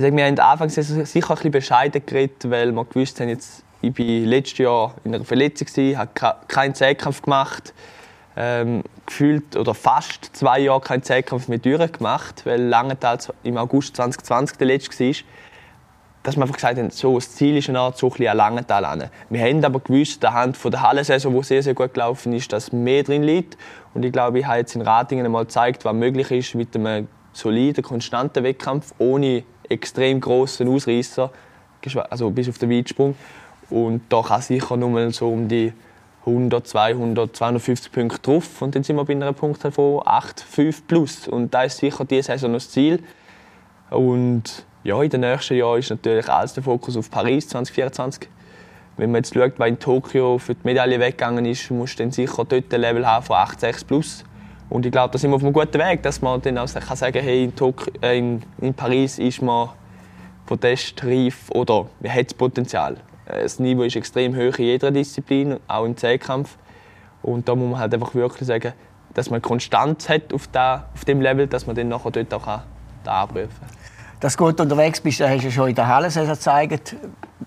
ich 0.00 0.06
sage, 0.06 0.16
wir 0.16 0.24
haben 0.24 0.38
Anfang 0.38 0.68
der 0.68 0.82
Saison 0.82 1.04
sicher 1.04 1.30
ein 1.30 1.34
bisschen 1.36 1.50
bescheiden 1.50 2.02
geredet, 2.06 2.50
weil 2.50 2.72
wir 2.72 2.84
gewusst 2.86 3.20
haben, 3.20 3.28
jetzt, 3.28 3.62
ich 3.82 3.98
war 3.98 4.06
letztes 4.06 4.58
Jahr 4.58 4.94
in 5.04 5.14
einer 5.14 5.24
Verletzung, 5.24 5.68
habe 5.96 6.10
keinen 6.48 6.74
Zehnkampf 6.74 7.22
gemacht 7.22 7.74
ähm, 8.36 8.82
gefühlt 9.04 9.56
oder 9.56 9.74
fast 9.74 10.34
zwei 10.34 10.60
Jahre 10.60 10.80
keinen 10.80 11.02
Zehnkampf 11.02 11.48
mehr 11.48 11.58
durchgemacht, 11.58 12.46
weil 12.46 12.62
Langenthal 12.62 13.18
im 13.42 13.58
August 13.58 13.96
2020 13.96 14.56
der 14.56 14.66
letzte 14.68 15.04
war. 15.04 15.14
Dass 16.22 16.36
wir 16.36 16.42
einfach 16.42 16.56
gesagt 16.56 16.78
haben, 16.78 16.90
so, 16.90 17.16
das 17.16 17.34
Ziel 17.34 17.56
ist 17.56 17.68
eine 17.68 17.80
Art 17.80 17.98
so 17.98 18.06
ein 18.06 18.10
bisschen 18.10 18.28
an 18.28 18.36
Langenthal 18.36 18.84
an. 18.84 19.10
Wir 19.30 19.42
haben 19.42 19.64
aber 19.64 19.80
gewusst, 19.80 20.24
anhand 20.24 20.56
von 20.56 20.70
der 20.70 20.82
Hallensaison, 20.82 21.34
die 21.34 21.42
sehr, 21.42 21.62
sehr 21.62 21.74
gut 21.74 21.94
gelaufen 21.94 22.32
ist, 22.32 22.52
dass 22.52 22.72
mehr 22.72 23.02
drin 23.02 23.22
liegt. 23.22 23.58
Und 23.94 24.04
ich 24.04 24.12
glaube, 24.12 24.38
ich 24.38 24.46
habe 24.46 24.58
jetzt 24.58 24.74
in 24.74 24.82
Ratingen 24.82 25.24
einmal 25.24 25.44
gezeigt, 25.44 25.84
was 25.84 25.94
möglich 25.94 26.30
ist 26.30 26.54
mit 26.54 26.74
einem 26.76 27.08
soliden, 27.32 27.82
konstanten 27.82 28.44
Wettkampf, 28.44 28.92
ohne 28.98 29.44
extrem 29.70 30.20
grossen 30.20 30.68
Ausreißer, 30.68 31.30
also 32.10 32.30
bis 32.30 32.48
auf 32.48 32.58
den 32.58 32.70
Weitsprung. 32.70 33.14
Und 33.70 34.02
da 34.08 34.22
kann 34.22 34.42
sicher 34.42 34.76
nur 34.76 35.10
so 35.12 35.28
um 35.28 35.48
die 35.48 35.72
100, 36.26 36.66
200, 36.66 37.34
250 37.34 37.92
Punkte 37.92 38.18
drauf 38.20 38.60
und 38.60 38.74
dann 38.74 38.82
sind 38.82 38.96
wir 38.96 39.04
bei 39.04 39.14
einer 39.14 39.32
Punktzahl 39.32 39.72
von 39.72 40.02
8, 40.04 40.40
5 40.40 40.86
plus. 40.86 41.28
Und 41.28 41.54
da 41.54 41.62
ist 41.62 41.78
sicher 41.78 42.04
diese 42.04 42.24
Saison 42.24 42.52
das 42.52 42.70
Ziel. 42.70 43.02
Und 43.90 44.64
ja, 44.84 45.02
in 45.02 45.10
den 45.10 45.22
nächsten 45.22 45.56
Jahren 45.56 45.78
ist 45.78 45.90
natürlich 45.90 46.28
alles 46.28 46.54
der 46.54 46.62
Fokus 46.62 46.96
auf 46.96 47.10
Paris 47.10 47.48
2024. 47.48 48.28
Wenn 48.96 49.12
man 49.12 49.20
jetzt 49.20 49.32
schaut, 49.32 49.58
was 49.58 49.68
in 49.68 49.78
Tokio 49.78 50.38
für 50.38 50.54
die 50.54 50.60
Medaille 50.64 51.00
weggegangen 51.00 51.46
ist, 51.46 51.70
muss 51.70 51.96
dann 51.96 52.10
sicher 52.10 52.44
dort 52.44 52.72
ein 52.74 52.80
Level 52.80 53.06
haben 53.06 53.24
von 53.24 53.36
8, 53.36 53.60
6 53.60 53.84
plus. 53.84 54.24
Und 54.70 54.86
ich 54.86 54.92
glaube, 54.92 55.12
da 55.12 55.18
sind 55.18 55.30
wir 55.30 55.36
auf 55.36 55.42
einem 55.42 55.52
guten 55.52 55.78
Weg, 55.78 56.02
dass 56.04 56.22
man 56.22 56.40
dann 56.40 56.56
auch 56.56 56.72
kann 56.72 56.96
sagen 56.96 57.22
hey, 57.22 57.44
in, 57.44 57.52
äh, 58.02 58.18
in, 58.18 58.42
in 58.60 58.72
Paris 58.72 59.18
ist 59.18 59.42
man 59.42 59.70
protestreif 60.46 61.50
oder 61.50 61.86
man 62.00 62.14
hat 62.14 62.26
das 62.26 62.34
Potenzial. 62.34 62.96
Äh, 63.26 63.42
das 63.42 63.58
Niveau 63.58 63.82
ist 63.82 63.96
extrem 63.96 64.34
hoch 64.34 64.58
in 64.58 64.64
jeder 64.66 64.92
Disziplin, 64.92 65.58
auch 65.66 65.84
im 65.84 65.96
Zehnkampf. 65.96 66.56
Und 67.22 67.48
da 67.48 67.54
muss 67.54 67.70
man 67.70 67.80
halt 67.80 67.92
einfach 67.92 68.14
wirklich 68.14 68.46
sagen, 68.46 68.72
dass 69.12 69.28
man 69.28 69.42
Konstanz 69.42 70.08
hat 70.08 70.32
auf, 70.32 70.46
da, 70.46 70.88
auf 70.94 71.04
dem 71.04 71.20
Level, 71.20 71.48
dass 71.48 71.66
man 71.66 71.74
dann 71.74 71.88
nachher 71.88 72.12
dort 72.12 72.32
auch 72.32 72.44
kann, 72.44 72.62
abrufen 73.04 73.48
kann. 73.48 73.68
Dass 74.20 74.36
du 74.36 74.44
gut 74.44 74.60
unterwegs 74.60 75.00
bist, 75.00 75.20
hast 75.20 75.44
du 75.44 75.50
schon 75.50 75.70
in 75.70 75.74
der 75.74 75.88
Halle 75.88 76.08
gezeigt. 76.08 76.94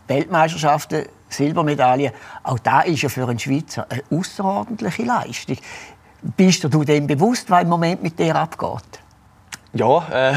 Weltmeisterschaften, 0.08 1.06
Silbermedaille. 1.30 2.12
Auch 2.44 2.60
da 2.60 2.82
ist 2.82 3.02
ja 3.02 3.10
für 3.10 3.28
einen 3.28 3.40
Schweizer 3.40 3.88
eine 3.90 4.04
außerordentliche 4.12 5.04
Leistung. 5.04 5.58
Bist 6.38 6.64
du 6.64 6.84
dem 6.84 7.08
bewusst, 7.08 7.50
was 7.50 7.64
im 7.64 7.70
Moment 7.70 8.02
mit 8.02 8.18
dir 8.18 8.36
abgeht? 8.36 9.00
Ja, 9.74 10.32
äh, 10.32 10.36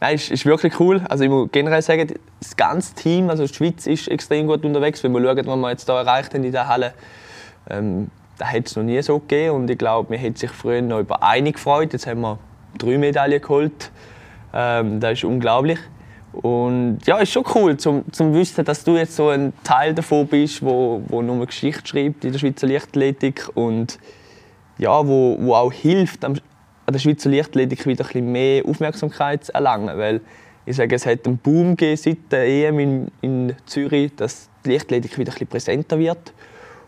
Nein, 0.00 0.14
ist, 0.14 0.30
ist 0.30 0.46
wirklich 0.46 0.78
cool. 0.78 1.02
Also 1.08 1.24
ich 1.24 1.30
muss 1.30 1.48
generell 1.50 1.82
sagen, 1.82 2.14
das 2.40 2.56
ganze 2.56 2.94
Team, 2.94 3.30
also 3.30 3.44
die 3.46 3.52
Schweiz 3.52 3.86
ist 3.86 4.08
extrem 4.08 4.46
gut 4.46 4.64
unterwegs. 4.64 5.02
Wenn 5.02 5.12
wir 5.12 5.20
schauen, 5.20 5.46
was 5.46 5.56
wir 5.56 5.70
jetzt 5.70 5.86
hier 5.86 5.94
erreicht 5.96 6.34
haben 6.34 6.44
in 6.44 6.52
der 6.52 6.68
Halle, 6.68 6.94
ähm, 7.68 8.08
da 8.38 8.46
hat 8.46 8.66
es 8.66 8.76
noch 8.76 8.84
nie 8.84 9.02
so 9.02 9.18
gegeben. 9.18 9.56
Und 9.56 9.70
ich 9.70 9.78
glaube, 9.78 10.10
wir 10.10 10.18
hätten 10.18 10.36
sich 10.36 10.50
früher 10.50 10.82
noch 10.82 11.00
über 11.00 11.22
eine 11.24 11.52
gefreut. 11.52 11.92
Jetzt 11.92 12.06
haben 12.06 12.20
wir 12.20 12.38
drei 12.78 12.96
Medaillen 12.96 13.42
geholt. 13.42 13.90
Ähm, 14.54 15.00
das 15.00 15.14
ist 15.14 15.24
unglaublich. 15.24 15.80
Und 16.32 17.00
ja, 17.04 17.18
ist 17.18 17.32
schon 17.32 17.44
cool, 17.54 17.76
zum, 17.78 18.04
zum 18.12 18.34
wissen, 18.34 18.64
dass 18.64 18.84
du 18.84 18.96
jetzt 18.96 19.16
so 19.16 19.30
ein 19.30 19.52
Teil 19.64 19.94
davon 19.94 20.28
bist, 20.28 20.62
wo, 20.62 21.02
wo 21.08 21.22
nur 21.22 21.44
Geschichte 21.46 21.88
schreibt 21.88 22.24
in 22.24 22.32
der 22.32 22.38
Schweizer 22.38 22.68
Leichtathletik 22.68 23.48
und 23.54 23.98
ja, 24.78 25.06
wo, 25.06 25.36
wo 25.40 25.54
auch 25.54 25.72
hilft, 25.72 26.24
an 26.24 26.40
der 26.88 26.98
Schweizer 26.98 27.30
Leichtathletik 27.30 27.86
wieder 27.86 28.04
ein 28.04 28.06
bisschen 28.06 28.32
mehr 28.32 28.64
Aufmerksamkeit 28.64 29.44
zu 29.44 29.54
erlangen. 29.54 29.96
Weil 29.98 30.20
ich 30.64 30.76
sage, 30.76 30.94
es 30.94 31.06
hat 31.06 31.26
einen 31.26 31.38
Boom 31.38 31.76
gegeben 31.76 31.96
seit 31.96 32.18
der 32.30 32.46
EM 32.46 32.78
in, 32.78 33.08
in 33.20 33.56
Zürich, 33.66 34.12
dass 34.16 34.48
die 34.64 34.72
Leichtathletik 34.72 35.18
wieder 35.18 35.30
ein 35.30 35.34
bisschen 35.34 35.46
präsenter 35.46 35.98
wird. 35.98 36.32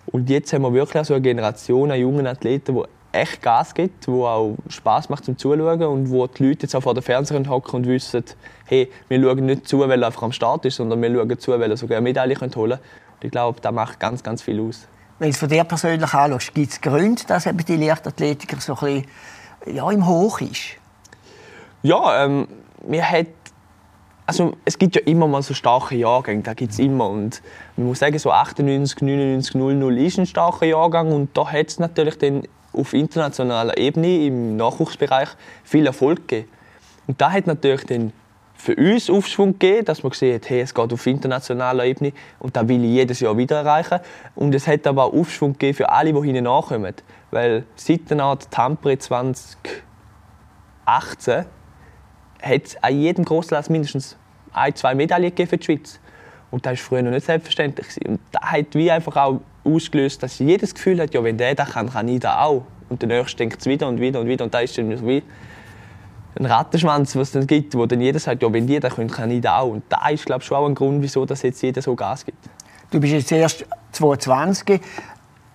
Und 0.06 0.30
jetzt 0.30 0.52
haben 0.52 0.62
wir 0.62 0.72
wirklich 0.72 1.04
so 1.04 1.14
eine 1.14 1.22
Generation 1.22 1.90
an 1.90 2.00
jungen 2.00 2.26
Athleten, 2.26 2.76
die 2.76 2.82
echt 3.12 3.42
Gas 3.42 3.74
gibt, 3.74 4.06
die 4.06 4.10
auch 4.10 4.56
Spaß 4.68 5.08
macht 5.08 5.24
zum 5.24 5.36
Zuschauen 5.36 5.82
und 5.82 6.10
wo 6.10 6.26
die 6.26 6.48
Leute 6.48 6.62
jetzt 6.62 6.74
auch 6.74 6.82
vor 6.82 6.94
den 6.94 7.02
Fernsehern 7.02 7.48
hocken 7.48 7.76
und 7.76 7.86
wissen, 7.86 8.24
hey, 8.66 8.88
wir 9.08 9.20
schauen 9.20 9.46
nicht 9.46 9.68
zu, 9.68 9.80
weil 9.80 10.02
er 10.02 10.06
einfach 10.06 10.22
am 10.22 10.32
Start 10.32 10.64
ist, 10.64 10.76
sondern 10.76 11.02
wir 11.02 11.12
schauen 11.12 11.38
zu, 11.38 11.52
weil 11.52 11.70
er 11.70 11.76
sogar 11.76 11.98
eine 11.98 12.04
Medaille 12.04 12.34
holen 12.38 12.50
könnte. 12.50 12.60
Und 12.60 13.24
ich 13.24 13.30
glaube, 13.30 13.60
das 13.60 13.72
macht 13.72 14.00
ganz, 14.00 14.22
ganz 14.22 14.42
viel 14.42 14.60
aus. 14.60 14.86
Wenn 15.20 15.28
du 15.28 15.32
es 15.32 15.38
von 15.38 15.50
dir 15.50 15.64
persönlich 15.64 16.14
anschaust, 16.14 16.54
gibt 16.54 16.72
es 16.72 16.80
Gründe, 16.80 17.22
dass 17.26 17.44
eben 17.44 17.58
die 17.58 17.76
Leichtathletiker 17.76 18.58
so 18.58 18.72
ein 18.72 19.04
bisschen 19.66 19.76
ja, 19.76 19.90
im 19.90 20.06
Hoch 20.06 20.40
ist? 20.40 20.78
Ja, 21.82 22.24
ähm, 22.24 22.48
wir 22.86 23.04
hat, 23.06 23.26
also 24.24 24.56
es 24.64 24.78
gibt 24.78 24.96
ja 24.96 25.02
immer 25.02 25.28
mal 25.28 25.42
so 25.42 25.52
starke 25.52 25.94
Jahrgänge, 25.94 26.42
da 26.42 26.54
gibt 26.54 26.72
es 26.72 26.78
immer. 26.78 27.10
Und 27.10 27.42
man 27.76 27.88
muss 27.88 27.98
sagen, 27.98 28.18
so 28.18 28.32
98, 28.32 29.02
99, 29.02 29.56
00 29.56 29.98
ist 29.98 30.18
ein 30.18 30.24
starker 30.24 30.64
Jahrgang 30.64 31.12
und 31.12 31.36
da 31.36 31.46
hat 31.46 31.68
es 31.68 31.78
natürlich 31.78 32.16
dann 32.16 32.44
auf 32.72 32.94
internationaler 32.94 33.76
Ebene 33.76 34.24
im 34.24 34.56
Nachwuchsbereich 34.56 35.28
viel 35.64 35.84
Erfolg 35.84 36.28
gegeben. 36.28 36.48
Und 37.06 37.20
da 37.20 37.30
hat 37.30 37.46
natürlich 37.46 37.84
dann 37.84 38.14
für 38.60 38.76
uns 38.76 39.08
Aufschwung 39.08 39.58
gegeben, 39.58 39.86
dass 39.86 40.02
man 40.02 40.10
gesehen 40.10 40.34
hat, 40.34 40.50
hey, 40.50 40.60
es 40.60 40.74
geht 40.74 40.92
auf 40.92 41.06
internationaler 41.06 41.86
Ebene 41.86 42.12
und 42.38 42.54
das 42.54 42.68
will 42.68 42.84
ich 42.84 42.90
jedes 42.90 43.20
Jahr 43.20 43.36
wieder 43.36 43.56
erreichen. 43.56 44.00
Und 44.34 44.54
es 44.54 44.66
hat 44.66 44.86
aber 44.86 45.04
auch 45.04 45.14
Aufschwung 45.14 45.54
gegeben 45.54 45.76
für 45.76 45.88
alle, 45.88 46.12
die 46.12 46.20
hinten 46.20 46.44
nachkommen. 46.44 46.94
Weil 47.30 47.64
seit 47.74 48.10
der 48.10 48.20
Art 48.20 48.50
Tampere 48.50 48.98
2018 48.98 49.54
hat 52.42 52.64
es 52.64 52.82
an 52.82 53.00
jedem 53.00 53.24
Grosslass 53.24 53.70
mindestens 53.70 54.16
ein, 54.52 54.74
zwei 54.74 54.94
Medaillen 54.94 55.30
gegeben 55.30 55.48
für 55.48 55.56
die 55.56 55.64
Schweiz. 55.64 55.98
Und 56.50 56.66
das 56.66 56.72
war 56.72 56.76
früher 56.76 57.02
noch 57.02 57.12
nicht 57.12 57.24
selbstverständlich. 57.24 57.86
Und 58.06 58.20
das 58.32 58.42
hat 58.42 58.74
wie 58.74 58.90
einfach 58.90 59.16
auch 59.16 59.40
ausgelöst, 59.64 60.22
dass 60.22 60.38
jedes 60.38 60.74
Gefühl 60.74 61.00
hat, 61.00 61.14
ja, 61.14 61.24
wenn 61.24 61.38
der 61.38 61.54
das 61.54 61.70
kann, 61.70 61.90
kann 61.90 62.08
ich 62.08 62.20
das 62.20 62.34
auch. 62.36 62.64
Und 62.90 63.00
der 63.00 63.08
Nächste 63.08 63.38
denkt 63.38 63.60
es 63.60 63.66
wieder 63.66 63.88
und 63.88 64.00
wieder 64.00 64.20
und 64.20 64.26
wieder. 64.26 64.44
Und 64.44 64.52
da 64.52 64.60
ist 64.60 64.76
dann 64.76 65.06
wie 65.06 65.22
ein 66.36 66.46
Rattenschwanz, 66.46 67.16
was 67.16 67.28
es 67.28 67.32
dann 67.32 67.46
gibt, 67.46 67.74
wo 67.74 67.86
dann 67.86 68.00
jeder 68.00 68.18
sagt, 68.18 68.42
ja, 68.42 68.52
wenn 68.52 68.66
die 68.66 68.78
das 68.78 68.94
können, 68.94 69.10
kann 69.10 69.30
ich 69.30 69.40
das 69.40 69.52
auch. 69.52 69.68
Und 69.68 69.84
da 69.88 70.08
ist, 70.08 70.26
glaube 70.26 70.42
ich, 70.42 70.46
schon 70.46 70.56
auch 70.56 70.66
ein 70.66 70.74
Grund, 70.74 71.02
wieso 71.02 71.24
dass 71.24 71.42
jetzt 71.42 71.62
jeder 71.62 71.82
so 71.82 71.94
Gas 71.94 72.24
gibt. 72.24 72.38
Du 72.90 73.00
bist 73.00 73.12
jetzt 73.12 73.32
erst 73.32 73.64
22. 73.92 74.80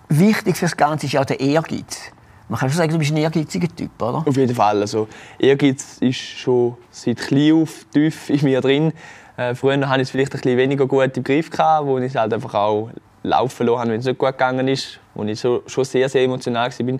Wichtig 0.08 0.56
für 0.56 0.66
das 0.66 0.76
Ganze 0.76 1.06
ist 1.06 1.12
ja 1.12 1.24
der 1.24 1.40
Ehrgeiz. 1.40 2.12
Man 2.48 2.60
kann 2.60 2.68
schon 2.70 2.78
sagen, 2.78 2.92
du 2.92 2.98
bist 2.98 3.10
ein 3.10 3.16
ehrgeiziger 3.16 3.68
Typ, 3.74 4.00
oder? 4.00 4.22
Auf 4.26 4.36
jeden 4.36 4.54
Fall. 4.54 4.80
Also, 4.80 5.08
Ehrgeiz 5.38 5.98
ist 5.98 6.20
schon 6.20 6.76
seit 6.90 7.18
klein 7.18 7.52
auf 7.54 7.84
tief 7.92 8.30
in 8.30 8.44
mir 8.44 8.60
drin. 8.60 8.92
Äh, 9.36 9.54
früher 9.54 9.88
hatte 9.88 10.00
ich 10.00 10.08
es 10.08 10.10
vielleicht 10.10 10.32
ein 10.32 10.40
bisschen 10.40 10.56
weniger 10.56 10.86
gut 10.86 11.16
im 11.16 11.24
Griff, 11.24 11.50
gehabt, 11.50 11.86
wo 11.86 11.98
ich 11.98 12.04
es 12.04 12.14
halt 12.14 12.32
einfach 12.32 12.54
auch 12.54 12.90
laufen 13.22 13.66
lassen 13.66 13.90
wenn 13.90 14.00
es 14.00 14.06
nicht 14.06 14.18
gut 14.18 14.32
gegangen 14.32 14.68
ist, 14.68 15.00
wo 15.14 15.24
ich 15.24 15.38
so, 15.40 15.62
schon 15.66 15.84
sehr, 15.84 16.08
sehr 16.08 16.22
emotional 16.22 16.70
war. 16.70 16.98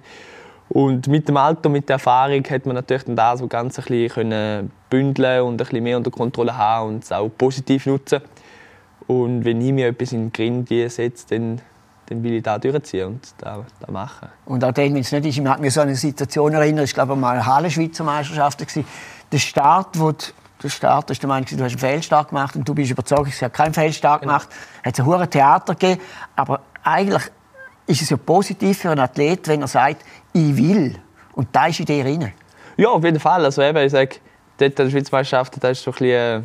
Und 0.69 1.07
mit 1.07 1.29
dem 1.29 1.37
Alter, 1.37 1.69
mit 1.69 1.89
der 1.89 1.95
Erfahrung, 1.95 2.43
hat 2.45 2.67
man 2.67 2.75
natürlich 2.75 3.05
dann 3.05 3.17
das 3.17 3.39
so 3.39 3.47
ganz 3.47 3.79
ein 3.79 3.85
bisschen 3.85 4.71
bündeln 4.91 5.43
und 5.43 5.55
ein 5.55 5.57
bisschen 5.57 5.83
mehr 5.83 5.97
unter 5.97 6.11
Kontrolle 6.11 6.57
haben 6.57 6.89
und 6.89 7.05
es 7.05 7.13
auch 7.13 7.29
positiv 7.29 7.87
nutzen. 7.87 8.21
Und 9.07 9.45
wenn 9.45 9.61
ich 9.61 9.73
mir 9.73 9.89
etwas 9.89 10.13
in 10.13 10.31
den 10.31 10.33
Grind 10.33 10.69
setze, 10.91 11.27
dann, 11.31 11.61
dann 12.07 12.23
will 12.23 12.35
ich 12.35 12.43
da 12.43 12.59
durchziehen 12.59 13.07
und 13.07 13.35
da, 13.39 13.65
da 13.81 13.93
machen. 13.93 14.29
Und 14.45 14.65
auch 14.65 14.73
dann, 14.73 14.95
wenn 14.95 14.97
es 14.97 15.13
nicht 15.13 15.27
ist, 15.27 15.37
ich 15.37 15.43
mag 15.43 15.61
mich 15.61 15.73
so 15.73 15.81
an 15.81 15.89
eine 15.89 15.97
Situation 15.97 16.53
erinnern, 16.53 16.85
ich 16.85 16.95
glaube 16.95 17.15
mal 17.15 17.45
Halle 17.47 17.71
Schweizer 17.71 18.03
Meisterschaft 18.03 18.65
der 19.33 19.39
Start, 19.39 19.99
wo 19.99 20.13
der 20.63 20.69
Start 20.69 21.11
ist 21.11 21.23
der 21.23 21.29
Meinung, 21.29 21.47
du 21.47 21.63
hast 21.63 21.73
einen 21.73 21.79
Fehlstart 21.79 22.29
gemacht 22.31 22.57
und 22.57 22.69
du 22.69 22.75
bist 22.75 22.91
überzeugt, 22.91 23.29
ich 23.29 23.43
habe 23.43 23.53
keinen 23.53 23.75
Fehlstart 23.75 24.23
genau. 24.23 24.33
gemacht. 24.33 24.49
Es 24.83 24.89
hat 24.89 25.01
ein 25.01 25.07
hohes 25.07 25.31
Theater 25.31 25.75
gegeben, 25.75 26.01
aber 26.35 26.61
eigentlich 26.83 27.23
ist 27.87 28.03
es 28.03 28.11
ja 28.11 28.17
positiv 28.17 28.79
für 28.79 28.91
einen 28.91 29.01
Athlet, 29.01 29.47
wenn 29.49 29.63
er 29.63 29.69
sagt, 29.69 30.05
ich 30.33 30.57
will. 30.57 30.97
Und 31.33 31.49
da 31.53 31.67
ist 31.67 31.81
in 31.81 31.87
dir 31.87 32.03
drin. 32.03 32.33
Ja, 32.77 32.89
auf 32.89 33.05
jeden 33.05 33.21
Fall. 33.21 33.45
Also 33.45 33.63
eben, 33.63 33.79
ich 33.79 33.93
sage, 33.93 34.17
dort 34.59 34.79
an 34.81 34.87
der 34.87 34.91
Schweizmeisterschaft, 34.91 35.55
das 35.63 35.79
ist 35.79 35.85
so 35.85 35.91
ein 35.91 35.99
bisschen, 35.99 36.45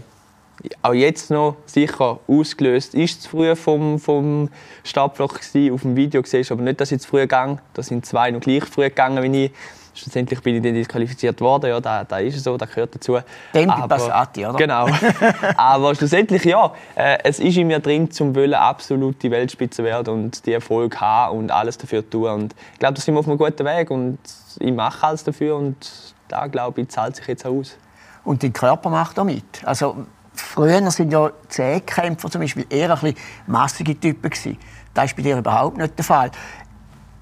äh, 0.64 0.76
auch 0.82 0.94
jetzt 0.94 1.32
noch 1.32 1.58
sicher 1.66 2.20
ausgelöst. 2.28 2.94
Ist 2.94 3.24
zu 3.24 3.30
früh 3.30 3.56
vom, 3.56 4.00
vom 4.00 4.50
Startblock 4.84 5.40
gewesen, 5.42 5.74
auf 5.74 5.82
dem 5.82 5.96
Video 5.96 6.22
gesehen, 6.22 6.46
aber 6.50 6.62
nicht, 6.62 6.80
dass 6.80 6.92
ich 6.92 7.02
zu 7.02 7.08
früh 7.08 7.22
gegangen. 7.22 7.60
Da 7.74 7.82
sind 7.82 8.06
zwei 8.06 8.32
noch 8.32 8.42
gleich 8.42 8.66
früh 8.66 8.84
gegangen 8.84 9.24
wie 9.24 9.46
ich. 9.46 9.52
Schlussendlich 9.94 10.42
bin 10.42 10.56
ich 10.56 10.62
dann 10.62 10.74
disqualifiziert 10.74 11.42
worden, 11.42 11.70
ja, 11.70 11.82
da, 11.82 12.04
da 12.06 12.20
ist 12.20 12.38
es 12.38 12.44
so, 12.44 12.56
das 12.56 12.70
gehört 12.70 12.96
dazu. 12.96 13.20
Tempi 13.52 13.88
Passati, 13.88 14.46
oder? 14.46 14.58
Genau. 14.58 14.88
aber 15.58 15.94
schlussendlich, 15.96 16.46
ja, 16.46 16.74
äh, 16.96 17.18
es 17.24 17.40
ist 17.40 17.58
in 17.58 17.68
mir 17.68 17.80
drin, 17.80 18.10
zum 18.10 18.34
Wollen 18.34 18.54
absolut 18.54 19.22
die 19.22 19.30
Weltspitze 19.30 19.84
werden 19.84 20.14
und 20.14 20.46
die 20.46 20.54
Erfolg 20.54 21.00
haben 21.02 21.40
und 21.40 21.52
alles 21.52 21.78
dafür 21.78 22.10
tun. 22.10 22.30
Und 22.30 22.56
ich 22.74 22.80
glaube, 22.80 22.94
da 22.94 23.02
sind 23.02 23.16
wir 23.16 23.20
auf 23.20 23.28
einem 23.28 23.38
guten 23.38 23.66
Weg 23.66 23.92
und 23.92 24.18
ich 24.60 24.72
mache 24.72 25.08
alles 25.08 25.26
dafür 25.26 25.58
und 25.58 25.92
da, 26.30 26.48
glaube 26.48 26.82
ich, 26.82 26.90
zahlt 26.90 27.18
sich 27.18 27.28
jetzt 27.28 27.46
auch 27.46 27.52
aus. 27.52 27.78
Und 28.24 28.44
dein 28.44 28.54
Körper 28.54 28.90
macht 28.90 29.20
auch 29.20 29.26
mit. 29.26 29.44
Also, 29.66 30.06
früher 30.34 30.90
sind 30.92 31.12
ja 31.12 31.32
Zehnkämpfer 31.50 32.30
zum 32.30 32.42
Beispiel 32.42 32.66
eher 32.70 32.92
ein 32.92 33.00
bisschen 33.00 33.18
massige 33.48 34.00
Typen 34.00 34.30
gewesen. 34.30 34.58
Das 34.94 35.06
ist 35.06 35.16
bei 35.16 35.24
dir 35.24 35.38
überhaupt 35.38 35.78
nicht 35.78 35.98
der 35.98 36.06
Fall 36.06 36.32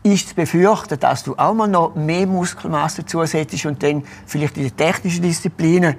ist 0.03 0.29
zu 0.29 0.35
befürchten, 0.35 0.99
dass 0.99 1.23
du 1.23 1.35
auch 1.35 1.53
mal 1.53 1.67
noch 1.67 1.95
mehr 1.95 2.25
Muskelmasse 2.25 3.05
zusetzt 3.05 3.65
und 3.65 3.81
dann 3.83 4.03
vielleicht 4.25 4.57
in 4.57 4.63
den 4.63 4.77
technischen 4.77 5.21
Disziplinen 5.21 5.95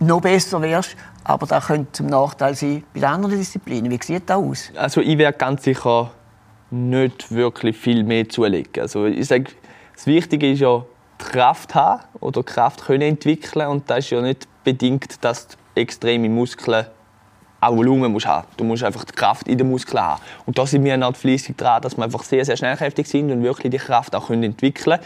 noch 0.00 0.20
besser 0.20 0.60
wirst. 0.62 0.96
Aber 1.22 1.46
das 1.46 1.66
könnte 1.66 1.92
zum 1.92 2.06
Nachteil 2.06 2.54
sein 2.54 2.84
bei 2.92 3.00
den 3.00 3.08
anderen 3.08 3.38
Disziplinen. 3.38 3.90
Wie 3.90 3.98
sieht 4.02 4.28
das 4.28 4.36
aus? 4.36 4.72
Also 4.76 5.00
ich 5.00 5.16
werde 5.16 5.38
ganz 5.38 5.64
sicher 5.64 6.10
nicht 6.70 7.30
wirklich 7.30 7.76
viel 7.76 8.02
mehr 8.04 8.28
zulegen. 8.28 8.82
Also 8.82 9.06
ich 9.06 9.26
sage, 9.26 9.52
das 9.94 10.06
Wichtige 10.06 10.50
ist 10.50 10.60
ja, 10.60 10.84
Kraft 11.18 11.74
haben 11.74 12.02
oder 12.20 12.42
Kraft 12.42 12.84
können 12.84 13.02
entwickeln 13.02 13.68
und 13.68 13.88
das 13.88 14.00
ist 14.00 14.10
ja 14.10 14.20
nicht 14.20 14.48
bedingt, 14.64 15.24
dass 15.24 15.48
du 15.48 15.56
extreme 15.74 16.28
Muskeln 16.28 16.86
auch 17.64 17.76
Volumen 17.76 18.12
musst 18.12 18.26
haben. 18.26 18.46
Du 18.56 18.64
musst 18.64 18.84
einfach 18.84 19.04
die 19.04 19.12
Kraft 19.12 19.48
in 19.48 19.58
den 19.58 19.68
Muskeln 19.68 20.02
haben. 20.02 20.20
Und 20.46 20.58
da 20.58 20.66
sind 20.66 20.84
wir 20.84 20.98
halt 20.98 21.16
fleissig 21.16 21.56
dran, 21.56 21.82
dass 21.82 21.96
wir 21.96 22.04
einfach 22.04 22.22
sehr, 22.22 22.44
sehr 22.44 22.56
schnellkräftig 22.56 23.06
sind 23.06 23.30
und 23.30 23.42
wirklich 23.42 23.70
die 23.70 23.78
Kraft 23.78 24.14
auch 24.14 24.30
entwickeln 24.30 24.74
können. 24.74 25.00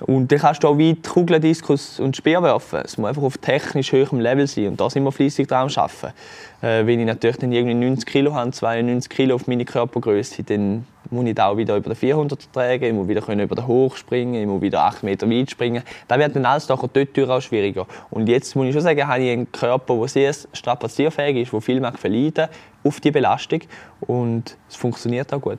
Und 0.00 0.30
dann 0.30 0.38
kannst 0.38 0.62
du 0.62 0.68
auch 0.68 0.78
weit 0.78 1.02
Kugeln, 1.02 1.42
Diskus 1.42 1.98
und 1.98 2.16
Speer 2.16 2.42
werfen. 2.42 2.80
Es 2.84 2.98
muss 2.98 3.08
einfach 3.08 3.22
auf 3.22 3.38
technisch 3.38 3.92
hohem 3.92 4.20
Level 4.20 4.46
sein. 4.46 4.68
Und 4.68 4.80
da 4.80 4.88
sind 4.88 5.02
wir 5.02 5.10
fleissig 5.10 5.48
dran 5.48 5.68
am 5.68 5.82
Arbeiten. 5.82 6.14
Äh, 6.62 6.86
wenn 6.86 7.00
ich 7.00 7.06
natürlich 7.06 7.38
dann 7.38 7.50
irgendwie 7.50 7.74
90 7.74 8.06
Kilo 8.06 8.34
habe, 8.34 8.52
92 8.52 9.10
Kilo 9.10 9.34
auf 9.34 9.48
meine 9.48 9.64
Körpergröße, 9.64 10.44
dann 10.44 10.86
muss 11.10 11.26
ich 11.26 11.34
da 11.34 11.48
auch 11.48 11.56
wieder 11.56 11.76
über 11.76 11.90
den 11.90 11.96
400 11.96 12.52
tragen, 12.52 12.84
ich 12.84 12.92
muss 12.92 13.08
wieder 13.08 13.20
können 13.20 13.40
über 13.40 13.54
den 13.54 13.66
Hoch 13.66 13.96
springen, 13.96 14.34
ich 14.34 14.46
muss 14.46 14.60
wieder 14.60 14.82
8 14.82 15.02
Meter 15.02 15.28
weit 15.28 15.50
springen. 15.50 15.82
Das 16.06 16.18
wird 16.18 16.36
dann 16.36 16.46
alles 16.46 16.66
dort 16.66 16.82
auch 16.82 17.40
schwieriger. 17.40 17.86
Und 18.10 18.28
jetzt 18.28 18.54
muss 18.56 18.66
ich 18.66 18.72
schon 18.72 18.82
sagen, 18.82 19.06
habe 19.06 19.22
ich 19.22 19.32
einen 19.32 19.50
Körper, 19.50 19.96
der 19.96 20.08
sehr 20.08 20.34
strapazierfähig 20.52 21.36
ist, 21.36 21.52
der 21.52 21.60
viel 21.60 21.80
mag 21.80 21.98
verleiden 21.98 22.48
auf 22.84 23.00
die 23.00 23.10
Belastung 23.10 23.60
und 24.00 24.56
es 24.68 24.76
funktioniert 24.76 25.32
auch 25.32 25.40
gut. 25.40 25.58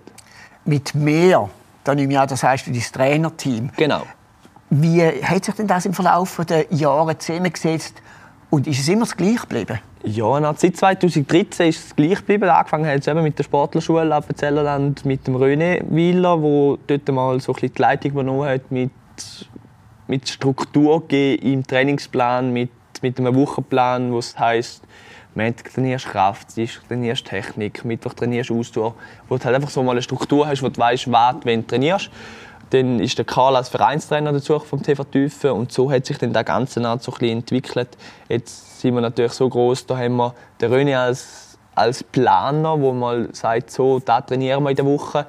Mit 0.65 0.93
mehr, 0.95 1.49
dann 1.83 1.97
nehme 1.97 2.13
ich 2.13 2.19
an, 2.19 2.27
das 2.27 2.43
heißt 2.43 2.63
für 2.63 2.71
dein 2.71 2.81
Trainerteam. 2.81 3.71
Genau. 3.75 4.03
Wie 4.69 5.01
hat 5.01 5.45
sich 5.45 5.55
denn 5.55 5.67
das 5.67 5.85
im 5.85 5.93
Verlauf 5.93 6.39
der 6.47 6.71
Jahre 6.71 7.17
zusammengesetzt 7.17 8.01
und 8.49 8.67
ist 8.67 8.79
es 8.79 8.87
immer 8.87 9.01
das 9.01 9.15
Gleiche 9.15 9.41
geblieben? 9.41 9.79
Ja, 10.03 10.53
seit 10.55 10.77
2013 10.77 11.67
ist 11.67 11.85
es 11.85 11.95
gleich 11.95 12.19
geblieben. 12.19 12.49
Angefangen 12.49 12.87
hat 12.87 13.01
es 13.01 13.07
eben 13.07 13.21
mit 13.21 13.37
der 13.37 13.43
Sportlerschule 13.43 14.15
Appenzellerland 14.15 15.05
mit 15.05 15.27
dem 15.27 15.35
René 15.35 15.83
Wieler, 15.89 16.41
wo 16.41 16.77
dort 16.87 17.07
mal 17.09 17.39
so 17.41 17.53
ein 17.53 17.59
die 17.59 17.81
Leitung 17.81 18.11
übernommen 18.11 18.47
hat 18.47 18.71
mit, 18.71 18.91
mit 20.07 20.29
Struktur 20.29 21.03
im 21.11 21.67
Trainingsplan, 21.67 22.51
mit, 22.51 22.71
mit 23.01 23.19
einem 23.19 23.35
Wochenplan, 23.35 24.11
wo 24.11 24.19
es 24.19 24.39
heisst, 24.39 24.83
Montag 25.35 25.71
trainierst 25.71 26.07
Kraft, 26.07 26.55
Dienstag 26.55 26.87
trainierst 26.87 27.25
du 27.25 27.29
Technik, 27.29 27.85
Mittwoch 27.85 28.13
trainierst 28.13 28.49
du 28.49 28.59
Ausdauer. 28.59 28.95
Wo 29.27 29.37
du 29.37 29.43
halt 29.43 29.55
einfach 29.55 29.69
so 29.69 29.83
mal 29.83 29.91
eine 29.91 30.01
Struktur 30.01 30.47
hast, 30.47 30.63
wo 30.63 30.69
du 30.69 30.77
weißt, 30.79 31.11
was 31.11 31.35
du 31.41 31.61
trainierst. 31.67 32.09
Dann 32.71 32.99
ist 32.99 33.17
der 33.17 33.25
Karl 33.25 33.55
als 33.55 33.69
Vereinstrainer 33.69 34.31
dazu 34.31 34.59
vom 34.59 34.83
TV 34.83 35.03
Tüfen 35.03 35.51
und 35.51 35.71
so 35.71 35.91
hat 35.91 36.05
sich 36.05 36.17
dann 36.17 36.33
der 36.33 36.43
ganze 36.43 36.85
Art 36.85 37.01
so 37.01 37.11
ein 37.11 37.17
bisschen 37.19 37.37
entwickelt. 37.39 37.89
Jetzt 38.27 38.81
sind 38.81 38.93
wir 38.93 39.01
natürlich 39.01 39.33
so 39.33 39.49
groß, 39.49 39.85
da 39.87 39.97
haben 39.97 40.17
wir 40.17 40.33
den 40.61 40.71
René 40.71 40.97
als, 40.97 41.57
als 41.75 42.03
Planer, 42.03 42.79
wo 42.79 42.93
mal 42.93 43.29
sagt, 43.33 43.71
so, 43.71 43.99
da 43.99 44.21
trainieren 44.21 44.63
wir 44.63 44.69
in 44.69 44.75
der 44.75 44.85
Woche. 44.85 45.25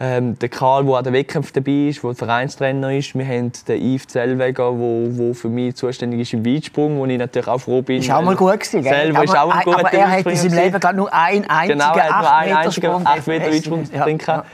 Ähm, 0.00 0.36
der 0.40 0.48
Karl, 0.48 0.84
der 0.84 0.94
an 0.96 1.04
den 1.04 1.12
Wettkämpfen 1.12 1.52
dabei 1.54 1.88
ist, 1.88 2.02
der 2.02 2.14
Vereinstrainer 2.16 2.92
ist. 2.92 3.14
Wir 3.14 3.24
haben 3.24 3.52
den 3.68 3.80
Yves 3.80 4.08
Zellweger, 4.08 4.72
der 4.72 5.34
für 5.34 5.48
mich 5.48 5.76
zuständig 5.76 6.20
ist 6.20 6.32
im 6.32 6.44
Weitsprung, 6.44 6.98
wo 6.98 7.06
ich 7.06 7.16
natürlich 7.16 7.46
auch 7.46 7.58
froh 7.58 7.80
bin. 7.80 8.00
Ist 8.00 8.10
auch 8.10 8.20
mal 8.20 8.34
gut 8.34 8.58
gewesen, 8.58 8.82
Selber 8.82 9.18
aber, 9.18 9.24
ist 9.24 9.36
auch 9.38 9.50
ein 9.52 9.72
aber 9.72 9.92
er 9.92 10.10
hat 10.10 10.26
in 10.26 10.36
seinem 10.36 10.54
Leben 10.54 10.80
gerade 10.80 10.96
nur 10.96 11.14
einen 11.14 11.44
einzigen 11.44 11.78
genau, 11.78 11.94
er 11.94 12.08
hat 12.08 12.20
nur 12.22 12.32
einen 12.32 12.56
einzigen 12.56 13.06
8 13.06 13.26
Meter 13.28 13.52
Weitsprung 13.52 13.84
drin 13.84 14.18
ja. 14.26 14.44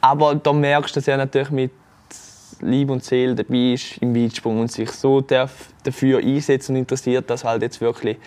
Aber 0.00 0.34
da 0.34 0.52
merkst 0.52 0.96
du, 0.96 1.00
dass 1.00 1.08
er 1.08 1.16
natürlich 1.16 1.50
mit 1.50 1.70
Liebe 2.60 2.92
und 2.92 3.04
Seele 3.04 3.34
dabei 3.34 3.72
ist 3.72 3.98
im 3.98 4.14
Weitsprung 4.14 4.60
und 4.60 4.70
sich 4.70 4.90
so 4.90 5.20
dafür 5.20 6.18
einsetzt 6.18 6.70
und 6.70 6.76
interessiert, 6.76 7.30
dass 7.30 7.44
halt 7.44 7.62
jetzt 7.62 7.80
wirklich 7.80 8.18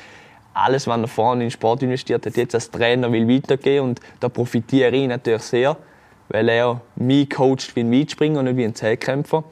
alles, 0.53 0.87
was 0.87 0.99
er 0.99 1.07
vorne 1.07 1.43
in 1.43 1.47
den 1.47 1.51
Sport 1.51 1.83
investiert 1.83 2.25
hat, 2.25 2.37
jetzt 2.37 2.55
als 2.55 2.69
Trainer 2.69 3.11
will 3.11 3.27
weitergehen 3.27 3.83
und 3.83 3.99
da 4.19 4.29
profitiere 4.29 4.95
ich 4.95 5.07
natürlich 5.07 5.43
sehr, 5.43 5.77
weil 6.29 6.49
er 6.49 6.81
mich 6.95 7.29
coacht 7.29 7.75
wie 7.75 7.81
ein 7.81 7.91
Weitspringer 7.91 8.39
und 8.39 8.45
nicht 8.45 8.57
wie 8.57 8.65
ein 8.65 8.75
Zehnkämpfer. 8.75 9.43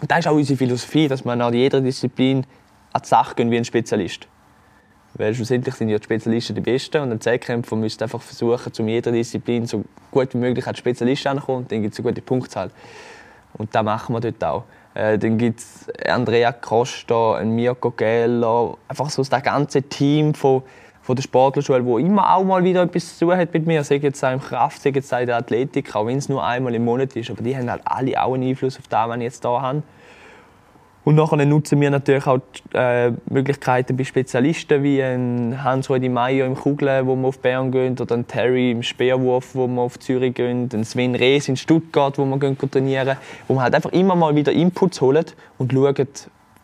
Und 0.00 0.10
das 0.10 0.20
ist 0.20 0.26
auch 0.28 0.34
unsere 0.34 0.56
Philosophie, 0.56 1.06
dass 1.08 1.24
man 1.24 1.40
an 1.40 1.54
jeder 1.54 1.80
Disziplin 1.80 2.44
an 2.92 3.02
die 3.02 3.08
Sache 3.08 3.36
gehen 3.36 3.50
wie 3.50 3.56
ein 3.56 3.64
Spezialist. 3.64 4.26
Weil 5.14 5.34
schlussendlich 5.34 5.74
sind 5.74 5.88
ja 5.90 5.98
die 5.98 6.04
Spezialisten 6.04 6.54
die 6.54 6.60
Besten 6.62 7.02
und 7.02 7.10
ein 7.10 7.20
Zehnkämpfer 7.20 7.76
müsste 7.76 8.04
einfach 8.04 8.22
versuchen, 8.22 8.72
zu 8.72 8.82
jeder 8.82 9.12
Disziplin 9.12 9.66
so 9.66 9.84
gut 10.10 10.32
wie 10.32 10.38
möglich 10.38 10.66
an 10.66 10.72
die 10.72 10.78
Spezialisten 10.78 11.28
anzukommen 11.28 11.62
und 11.62 11.72
dann 11.72 11.82
gibt 11.82 11.92
es 11.92 12.00
eine 12.00 12.08
gute 12.08 12.22
Punktzahl. 12.22 12.70
Und 13.54 13.74
das 13.74 13.82
machen 13.82 14.14
wir 14.14 14.20
dort 14.20 14.42
auch. 14.42 14.64
Äh, 14.94 15.18
dann 15.18 15.38
gibt 15.38 15.60
es 15.60 15.86
Andrea 16.06 16.52
Costa, 16.52 17.42
Mirko 17.44 17.90
Geller, 17.90 18.76
einfach 18.88 19.10
so 19.10 19.22
das 19.22 19.42
ganze 19.42 19.82
Team 19.82 20.34
von, 20.34 20.62
von 21.02 21.16
der 21.16 21.22
Sportlerschule, 21.22 21.84
wo 21.84 21.98
immer 21.98 22.34
auch 22.34 22.44
mal 22.44 22.62
wieder 22.64 22.82
etwas 22.82 23.18
zu 23.18 23.26
tun 23.26 23.36
hat 23.36 23.52
mit 23.52 23.66
mir. 23.66 23.84
Sei 23.84 23.96
jetzt 23.96 24.24
auch 24.24 24.32
im 24.32 24.40
Kraft, 24.40 24.82
sei 24.82 24.90
jetzt 24.90 25.12
auch 25.12 25.20
in 25.20 25.26
der 25.26 25.36
Athletik, 25.36 25.94
auch 25.94 26.06
wenn 26.06 26.18
es 26.18 26.28
nur 26.28 26.44
einmal 26.44 26.74
im 26.74 26.84
Monat 26.84 27.16
ist. 27.16 27.30
Aber 27.30 27.42
die 27.42 27.56
haben 27.56 27.70
halt 27.70 27.82
alle 27.84 28.22
auch 28.22 28.34
einen 28.34 28.48
Einfluss 28.48 28.78
auf 28.78 28.88
das, 28.88 29.08
was 29.08 29.16
ich 29.16 29.22
jetzt 29.22 29.42
hier 29.42 29.62
habe. 29.62 29.82
Und 31.04 31.16
nachher 31.16 31.44
nutzen 31.44 31.80
wir 31.80 31.90
natürlich 31.90 32.26
auch 32.28 32.38
die 32.38 32.76
äh, 32.76 33.12
Möglichkeiten 33.28 33.96
bei 33.96 34.04
Spezialisten 34.04 34.84
wie 34.84 35.02
ein 35.02 35.62
Hans-Rudi 35.64 36.08
Meier 36.08 36.46
im 36.46 36.54
Kugeln, 36.54 37.06
wo 37.06 37.16
wir 37.16 37.26
auf 37.26 37.40
Bern 37.40 37.72
gehen, 37.72 37.98
oder 37.98 38.14
ein 38.14 38.28
Terry 38.28 38.70
im 38.70 38.84
Speerwurf, 38.84 39.54
wo 39.54 39.66
wir 39.66 39.82
auf 39.82 39.98
Zürich 39.98 40.34
gehen, 40.34 40.68
ein 40.72 40.84
Sven 40.84 41.16
Rees 41.16 41.48
in 41.48 41.56
Stuttgart, 41.56 42.16
wo 42.18 42.24
wir 42.24 42.38
gehen 42.38 42.56
trainieren, 42.56 43.16
wo 43.48 43.54
wir 43.54 43.62
halt 43.62 43.74
einfach 43.74 43.90
immer 43.90 44.14
mal 44.14 44.36
wieder 44.36 44.52
Inputs 44.52 45.00
holen 45.00 45.24
und 45.58 45.72
schauen, 45.72 46.06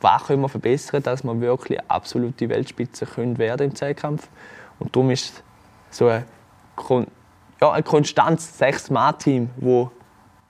was 0.00 0.24
können 0.24 0.42
wir 0.42 0.48
verbessern, 0.48 1.02
dass 1.02 1.24
wir 1.24 1.40
wirklich 1.40 1.80
absolute 1.88 2.48
Weltspitze 2.48 3.06
können 3.06 3.38
werden 3.38 3.70
im 3.70 3.74
Zehnkampf. 3.74 4.28
Und 4.78 4.94
darum 4.94 5.10
ist 5.10 5.42
so 5.90 6.06
ein, 6.06 6.24
ja, 7.60 7.72
ein 7.72 7.82
konstantes 7.82 8.56
Sechs-Mann-Team, 8.56 9.50
das 9.56 9.88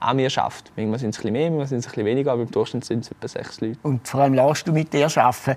an 0.00 0.16
mir 0.16 0.30
schafft. 0.30 0.72
Manchmal 0.76 0.98
sind 0.98 1.16
es 1.16 1.24
ein 1.24 1.32
mehr, 1.32 1.50
manchmal 1.50 1.66
sind 1.66 1.78
es 1.78 1.96
ein 1.96 2.04
weniger, 2.04 2.32
aber 2.32 2.42
im 2.42 2.50
Durchschnitt 2.50 2.84
sind 2.84 3.04
es 3.04 3.10
etwa 3.10 3.28
sechs 3.28 3.60
Leute. 3.60 3.78
Und 3.82 4.06
vor 4.06 4.20
allem 4.20 4.34
lässt 4.34 4.66
du 4.68 4.72
mit 4.72 4.92
dir 4.92 5.06
arbeiten. 5.16 5.56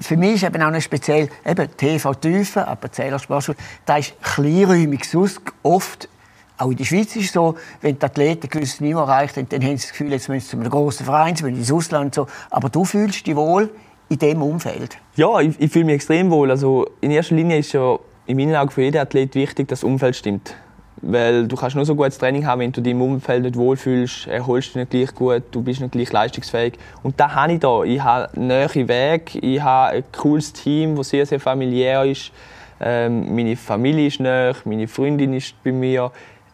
Für 0.00 0.16
mich 0.16 0.34
ist 0.34 0.44
eben 0.44 0.62
auch 0.62 0.70
noch 0.70 0.80
speziell, 0.80 1.28
eben 1.44 1.76
TV 1.76 2.14
Tiefe, 2.14 2.66
aber 2.66 2.90
Zählersportschule, 2.90 3.56
da 3.84 3.96
ist 3.98 4.14
kleinräumig. 4.22 5.04
Sonst 5.04 5.40
oft, 5.62 6.08
auch 6.56 6.70
in 6.70 6.76
der 6.76 6.84
Schweiz 6.84 7.16
ist 7.16 7.26
es 7.26 7.32
so, 7.32 7.56
wenn 7.80 7.98
die 7.98 8.04
Athleten 8.04 8.46
ein 8.46 8.50
gewisses 8.50 8.80
Niveau 8.80 9.00
erreichen, 9.00 9.46
dann 9.48 9.62
haben 9.62 9.76
sie 9.76 9.86
das 9.86 9.90
Gefühl, 9.90 10.12
jetzt 10.12 10.28
müssen 10.28 10.44
sie 10.44 10.50
zu 10.50 10.56
einem 10.56 10.70
grossen 10.70 11.04
Verein, 11.04 11.34
sie 11.34 11.42
müssen 11.42 11.58
ins 11.58 11.72
Ausland. 11.72 12.14
So. 12.14 12.26
Aber 12.50 12.68
du 12.68 12.84
fühlst 12.84 13.26
dich 13.26 13.34
wohl 13.34 13.70
in 14.08 14.18
diesem 14.18 14.42
Umfeld? 14.42 14.98
Ja, 15.16 15.40
ich, 15.40 15.60
ich 15.60 15.72
fühle 15.72 15.86
mich 15.86 15.96
extrem 15.96 16.30
wohl. 16.30 16.50
Also 16.50 16.86
in 17.00 17.10
erster 17.10 17.34
Linie 17.34 17.58
ist 17.58 17.72
ja 17.72 17.98
in 18.26 18.36
meinen 18.36 18.54
Augen 18.54 18.70
für 18.70 18.82
jeden 18.82 18.98
Athlet 18.98 19.34
wichtig, 19.34 19.68
dass 19.68 19.80
das 19.80 19.84
Umfeld 19.84 20.16
stimmt. 20.16 20.54
Weil 21.02 21.48
du 21.48 21.56
kannst 21.56 21.76
nur 21.76 21.86
so 21.86 21.94
gutes 21.94 22.18
Training 22.18 22.46
haben, 22.46 22.60
wenn 22.60 22.72
du 22.72 22.82
dich 22.82 22.90
im 22.90 23.00
Umfeld 23.00 23.42
nicht 23.42 23.56
wohlfühlst, 23.56 24.26
erholst 24.26 24.68
dich 24.68 24.76
nicht 24.76 24.90
gleich 24.90 25.14
gut, 25.14 25.42
du 25.50 25.62
bist 25.62 25.80
nicht 25.80 25.92
gleich 25.92 26.12
leistungsfähig. 26.12 26.74
Und 27.02 27.18
das 27.18 27.34
habe 27.34 27.54
ich 27.54 27.60
hier. 27.60 27.82
Ich 27.84 28.02
habe 28.02 28.28
einen 28.36 28.48
neuen 28.48 28.88
Weg, 28.88 29.34
ich 29.42 29.62
habe 29.62 29.96
ein 29.96 30.04
cooles 30.12 30.52
Team, 30.52 30.96
das 30.96 31.08
sehr, 31.08 31.24
sehr 31.24 31.40
familiär 31.40 32.04
ist. 32.04 32.32
Ähm, 32.80 33.34
meine 33.34 33.56
Familie 33.56 34.06
ist 34.06 34.20
nah, 34.20 34.52
meine 34.64 34.88
Freundin 34.88 35.32
ist 35.32 35.54
bei 35.62 35.72
mir. 35.72 36.10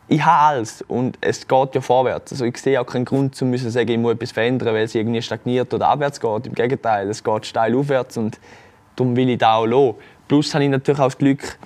Ich 0.09 0.25
habe 0.25 0.57
alles 0.57 0.83
und 0.83 1.19
es 1.21 1.49
geht 1.49 1.75
ja 1.75 1.81
vorwärts. 1.81 2.31
Also 2.33 2.45
ich 2.45 2.57
sehe 2.59 2.81
auch 2.81 2.87
keinen 2.87 3.05
Grund, 3.05 3.35
zu 3.35 3.45
müssen 3.45 3.71
sagen, 3.71 3.89
ich 3.89 3.99
muss 3.99 4.13
etwas 4.13 4.31
verändern, 4.31 4.73
weil 4.75 4.85
es 4.85 4.95
irgendwie 4.95 5.21
stagniert 5.21 5.75
oder 5.75 5.89
abwärts 5.89 6.21
geht. 6.21 6.47
Im 6.47 6.55
Gegenteil, 6.55 7.11
es 7.11 7.25
geht 7.25 7.47
steil 7.47 7.75
aufwärts 7.75 8.17
und 8.17 8.39
darum 8.95 9.17
will 9.17 9.29
ich 9.29 9.39
da 9.39 9.57
auch 9.57 9.67
lassen. 9.67 9.95
Plus 10.29 10.55
habe 10.55 10.65
ich 10.65 10.71
natürlich 10.71 11.01
auch 11.01 11.07
das 11.07 11.19
Glück, 11.19 11.59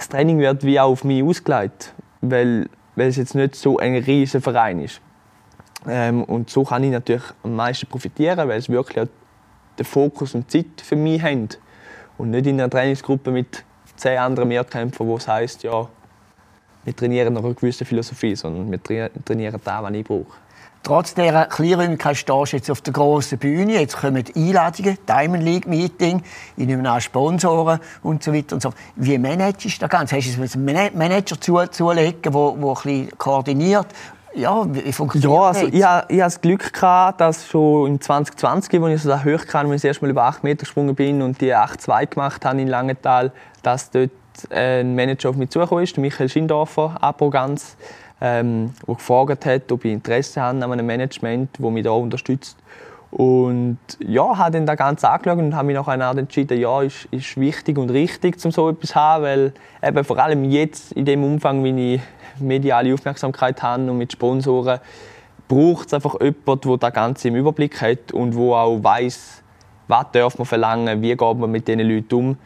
das 0.00 0.08
Training 0.08 0.38
wird 0.38 0.64
wie 0.64 0.80
auch 0.80 0.92
auf 0.92 1.04
mich 1.04 1.22
ausgelegt, 1.22 1.92
weil, 2.22 2.70
weil 2.96 3.08
es 3.08 3.16
jetzt 3.16 3.34
nicht 3.34 3.54
so 3.54 3.76
ein 3.76 3.94
riesiger 3.96 4.40
Verein 4.40 4.80
ist. 4.80 5.02
Ähm, 5.86 6.24
und 6.24 6.48
so 6.48 6.64
kann 6.64 6.82
ich 6.84 6.90
natürlich 6.90 7.22
am 7.42 7.54
meisten 7.54 7.86
profitieren, 7.86 8.48
weil 8.48 8.58
es 8.58 8.70
wirklich 8.70 9.08
den 9.78 9.84
Fokus 9.84 10.34
und 10.34 10.50
Zeit 10.50 10.80
für 10.82 10.96
mich 10.96 11.22
haben. 11.22 11.50
Und 12.16 12.30
nicht 12.30 12.46
in 12.46 12.58
einer 12.58 12.70
Trainingsgruppe 12.70 13.30
mit 13.30 13.62
zehn 13.96 14.16
anderen 14.16 14.48
Mehrkämpfern, 14.48 15.06
wo 15.06 15.18
es 15.18 15.28
heisst, 15.28 15.64
ja, 15.64 15.86
wir 16.84 16.96
trainieren 16.96 17.34
nach 17.34 17.44
einer 17.44 17.52
gewissen 17.52 17.86
Philosophie, 17.86 18.34
sondern 18.34 18.70
wir 18.70 18.82
trainieren 19.26 19.60
da, 19.62 19.82
was 19.82 19.92
ich 19.92 20.04
brauche. 20.04 20.32
Trotz 20.82 21.12
dieser 21.12 21.44
Kleinräumigkeit 21.44 22.16
stehst 22.16 22.52
du 22.52 22.56
jetzt 22.56 22.70
auf 22.70 22.80
der 22.80 22.94
grossen 22.94 23.38
Bühne. 23.38 23.74
Jetzt 23.74 23.98
kommen 23.98 24.24
Einladungen, 24.34 24.96
Diamond 25.06 25.42
League 25.42 25.66
Meeting, 25.66 26.22
ich 26.56 26.66
nehme 26.66 26.88
an 26.90 27.00
Sponsoren 27.02 27.80
und 28.02 28.22
so 28.22 28.32
weiter 28.32 28.54
und 28.54 28.62
so. 28.62 28.72
Wie 28.96 29.18
managst 29.18 29.64
du 29.64 29.68
das 29.78 29.90
Ganze? 29.90 30.16
Hast 30.16 30.38
du 30.38 30.58
einen 30.58 30.96
Manager 30.96 31.38
zu, 31.38 31.58
zulegen, 31.70 32.22
der 32.22 32.34
ein 32.34 32.60
bisschen 32.60 33.18
koordiniert? 33.18 33.88
Ja, 34.32 34.64
wie 34.72 34.92
funktioniert 34.92 35.30
ja, 35.30 35.46
also 35.48 35.60
das? 35.60 35.68
Ich, 35.68 35.74
ich 35.74 35.84
hatte 35.84 36.16
das 36.16 36.40
Glück, 36.40 36.72
gehabt, 36.72 37.20
dass 37.20 37.46
schon 37.46 37.90
im 37.90 38.00
2020, 38.00 38.80
als 38.80 38.94
ich 38.94 39.02
so 39.02 39.24
hoch 39.24 39.46
kam, 39.46 39.70
als 39.70 39.84
ich 39.84 39.88
erst 39.88 40.02
mal 40.02 40.10
über 40.10 40.24
8 40.24 40.44
Meter 40.44 40.60
gesprungen 40.60 40.94
bin 40.94 41.20
und 41.20 41.40
die 41.40 41.54
8-2 41.54 42.06
gemacht 42.06 42.44
habe 42.44 42.60
in 42.60 42.68
Langenthal, 42.68 43.32
dass 43.62 43.90
dort 43.90 44.10
ein 44.50 44.94
Manager 44.94 45.30
auf 45.30 45.36
mich 45.36 45.50
zugekommen 45.50 45.84
ist, 45.84 45.98
Michael 45.98 46.28
Schindorfer, 46.28 46.96
Aproganz 47.00 47.76
ähm, 48.20 48.72
der 48.86 48.94
gefragt 48.94 49.46
hat, 49.46 49.72
ob 49.72 49.84
ich 49.84 49.92
Interesse 49.92 50.40
habe 50.40 50.62
an 50.62 50.72
einem 50.72 50.86
Management, 50.86 51.50
das 51.58 51.70
mich 51.70 51.84
da 51.84 51.90
unterstützt. 51.90 52.56
Und 53.10 53.78
ja, 53.98 54.38
habe 54.38 54.52
dann 54.52 54.66
das 54.66 54.76
Ganze 54.76 55.10
angeschaut 55.10 55.38
und 55.38 55.54
habe 55.56 55.66
mich 55.66 55.74
nachher 55.74 56.00
entschieden, 56.16 56.60
ja, 56.60 56.82
ist, 56.82 57.06
ist 57.10 57.36
wichtig 57.40 57.76
und 57.76 57.90
richtig, 57.90 58.36
um 58.44 58.52
so 58.52 58.68
etwas 58.68 58.90
zu 58.90 58.94
haben, 58.94 59.24
weil 59.24 59.52
eben 59.82 60.04
vor 60.04 60.18
allem 60.18 60.44
jetzt 60.44 60.92
in 60.92 61.04
dem 61.04 61.24
Umfang, 61.24 61.64
wie 61.64 61.96
ich 61.96 62.00
mediale 62.38 62.94
Aufmerksamkeit 62.94 63.62
habe 63.62 63.90
und 63.90 63.98
mit 63.98 64.12
Sponsoren, 64.12 64.78
braucht 65.48 65.88
es 65.88 65.94
einfach 65.94 66.20
jemanden, 66.20 66.68
der 66.68 66.76
das 66.76 66.92
Ganze 66.92 67.28
im 67.28 67.36
Überblick 67.36 67.80
hat 67.80 68.12
und 68.12 68.34
der 68.34 68.40
auch 68.40 68.78
weiß, 68.80 69.42
was 69.88 70.06
darf 70.12 70.38
man 70.38 70.46
verlangen, 70.46 71.02
wie 71.02 71.16
geht 71.16 71.20
man 71.20 71.50
mit 71.50 71.66
diesen 71.66 71.80
Leuten 71.80 72.14
um 72.14 72.36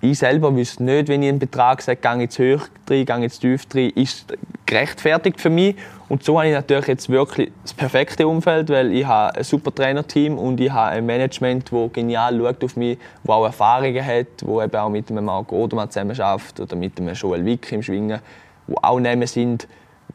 ich 0.00 0.18
selber 0.18 0.54
wüsste 0.54 0.84
nicht, 0.84 1.08
wenn 1.08 1.22
ich 1.22 1.28
einen 1.28 1.38
Betrag 1.38 1.82
sage, 1.82 2.00
gehe 2.00 2.24
ich 2.24 2.30
zu 2.30 2.54
hoch 2.54 2.68
rein, 2.88 3.06
gehe 3.06 3.26
ich 3.26 3.32
zu 3.32 3.40
tief 3.40 3.66
rein, 3.74 3.90
ist 3.90 4.32
gerechtfertigt 4.66 5.40
für 5.40 5.50
mich. 5.50 5.76
Und 6.08 6.22
so 6.22 6.38
habe 6.38 6.48
ich 6.48 6.54
natürlich 6.54 6.86
jetzt 6.86 7.08
wirklich 7.08 7.50
das 7.62 7.74
perfekte 7.74 8.28
Umfeld, 8.28 8.68
weil 8.68 8.92
ich 8.92 9.04
habe 9.06 9.36
ein 9.36 9.44
super 9.44 9.74
Trainerteam 9.74 10.38
und 10.38 10.60
ich 10.60 10.70
habe 10.70 10.90
ein 10.90 11.06
Management, 11.06 11.72
das 11.72 11.92
genial 11.92 12.38
schaut 12.38 12.62
auf 12.62 12.76
mich, 12.76 12.98
das 13.24 13.34
auch 13.34 13.44
Erfahrungen 13.44 14.04
hat, 14.04 14.26
wo 14.44 14.62
eben 14.62 14.76
auch 14.76 14.88
mit 14.88 15.10
einem 15.10 15.24
Marco 15.24 15.56
Odermann 15.56 15.90
zusammen 15.90 16.20
arbeitet 16.20 16.60
oder 16.60 16.76
mit 16.76 17.00
einem 17.00 17.14
Joel 17.14 17.44
Wick 17.44 17.72
im 17.72 17.82
Schwingen, 17.82 18.20
die 18.68 18.74
auch 18.82 19.00
nehmen 19.00 19.26
sind, 19.26 19.66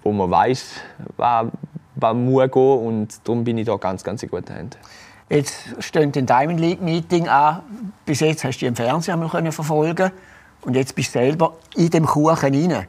wo 0.04 0.12
man 0.12 0.32
weiß, 0.32 0.76
was, 1.18 1.48
was 1.96 2.16
muss 2.16 2.52
gehen 2.52 2.86
und 2.86 3.28
darum 3.28 3.44
bin 3.44 3.58
ich 3.58 3.66
da 3.66 3.76
ganz, 3.76 4.04
ganz 4.04 4.24
in 4.24 4.30
guten 4.30 4.54
Händen. 4.54 4.78
Jetzt 5.30 5.76
steht 5.80 6.18
ein 6.18 6.26
Diamond 6.26 6.60
League 6.60 6.82
Meeting 6.82 7.30
an. 7.30 7.62
Bis 8.06 8.20
jetzt 8.20 8.44
hast 8.44 8.60
du 8.60 8.66
im 8.66 8.76
Fernsehen 8.76 9.52
verfolgen 9.52 10.12
und 10.62 10.76
jetzt 10.76 10.94
bist 10.94 11.16
du 11.16 11.20
selber 11.20 11.54
in 11.76 11.90
dem 11.90 12.06
Kuchen 12.06 12.54
rein. 12.54 12.86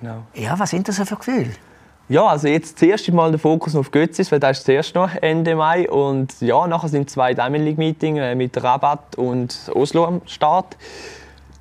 Genau. 0.00 0.22
Ja, 0.34 0.58
was 0.58 0.70
sind 0.70 0.88
das 0.88 0.96
für 0.96 1.16
Gefühle? 1.16 1.50
Ja, 2.08 2.26
also 2.26 2.48
jetzt 2.48 2.74
das 2.74 2.82
erste 2.82 3.12
Mal 3.12 3.30
der 3.30 3.40
Fokus 3.40 3.74
auf 3.74 3.90
Götzis, 3.90 4.30
weil 4.30 4.38
das 4.38 4.58
ist 4.58 4.66
zuerst 4.66 4.94
noch 4.94 5.10
Ende 5.22 5.56
Mai 5.56 5.88
und 5.88 6.38
ja, 6.40 6.66
nachher 6.66 6.88
sind 6.88 7.08
zwei 7.08 7.32
Diamond 7.32 7.64
League 7.64 7.78
Meetings 7.78 8.18
äh, 8.18 8.34
mit 8.34 8.62
Rabat 8.62 9.16
und 9.16 9.70
Oslo 9.74 10.04
am 10.04 10.20
Start. 10.26 10.76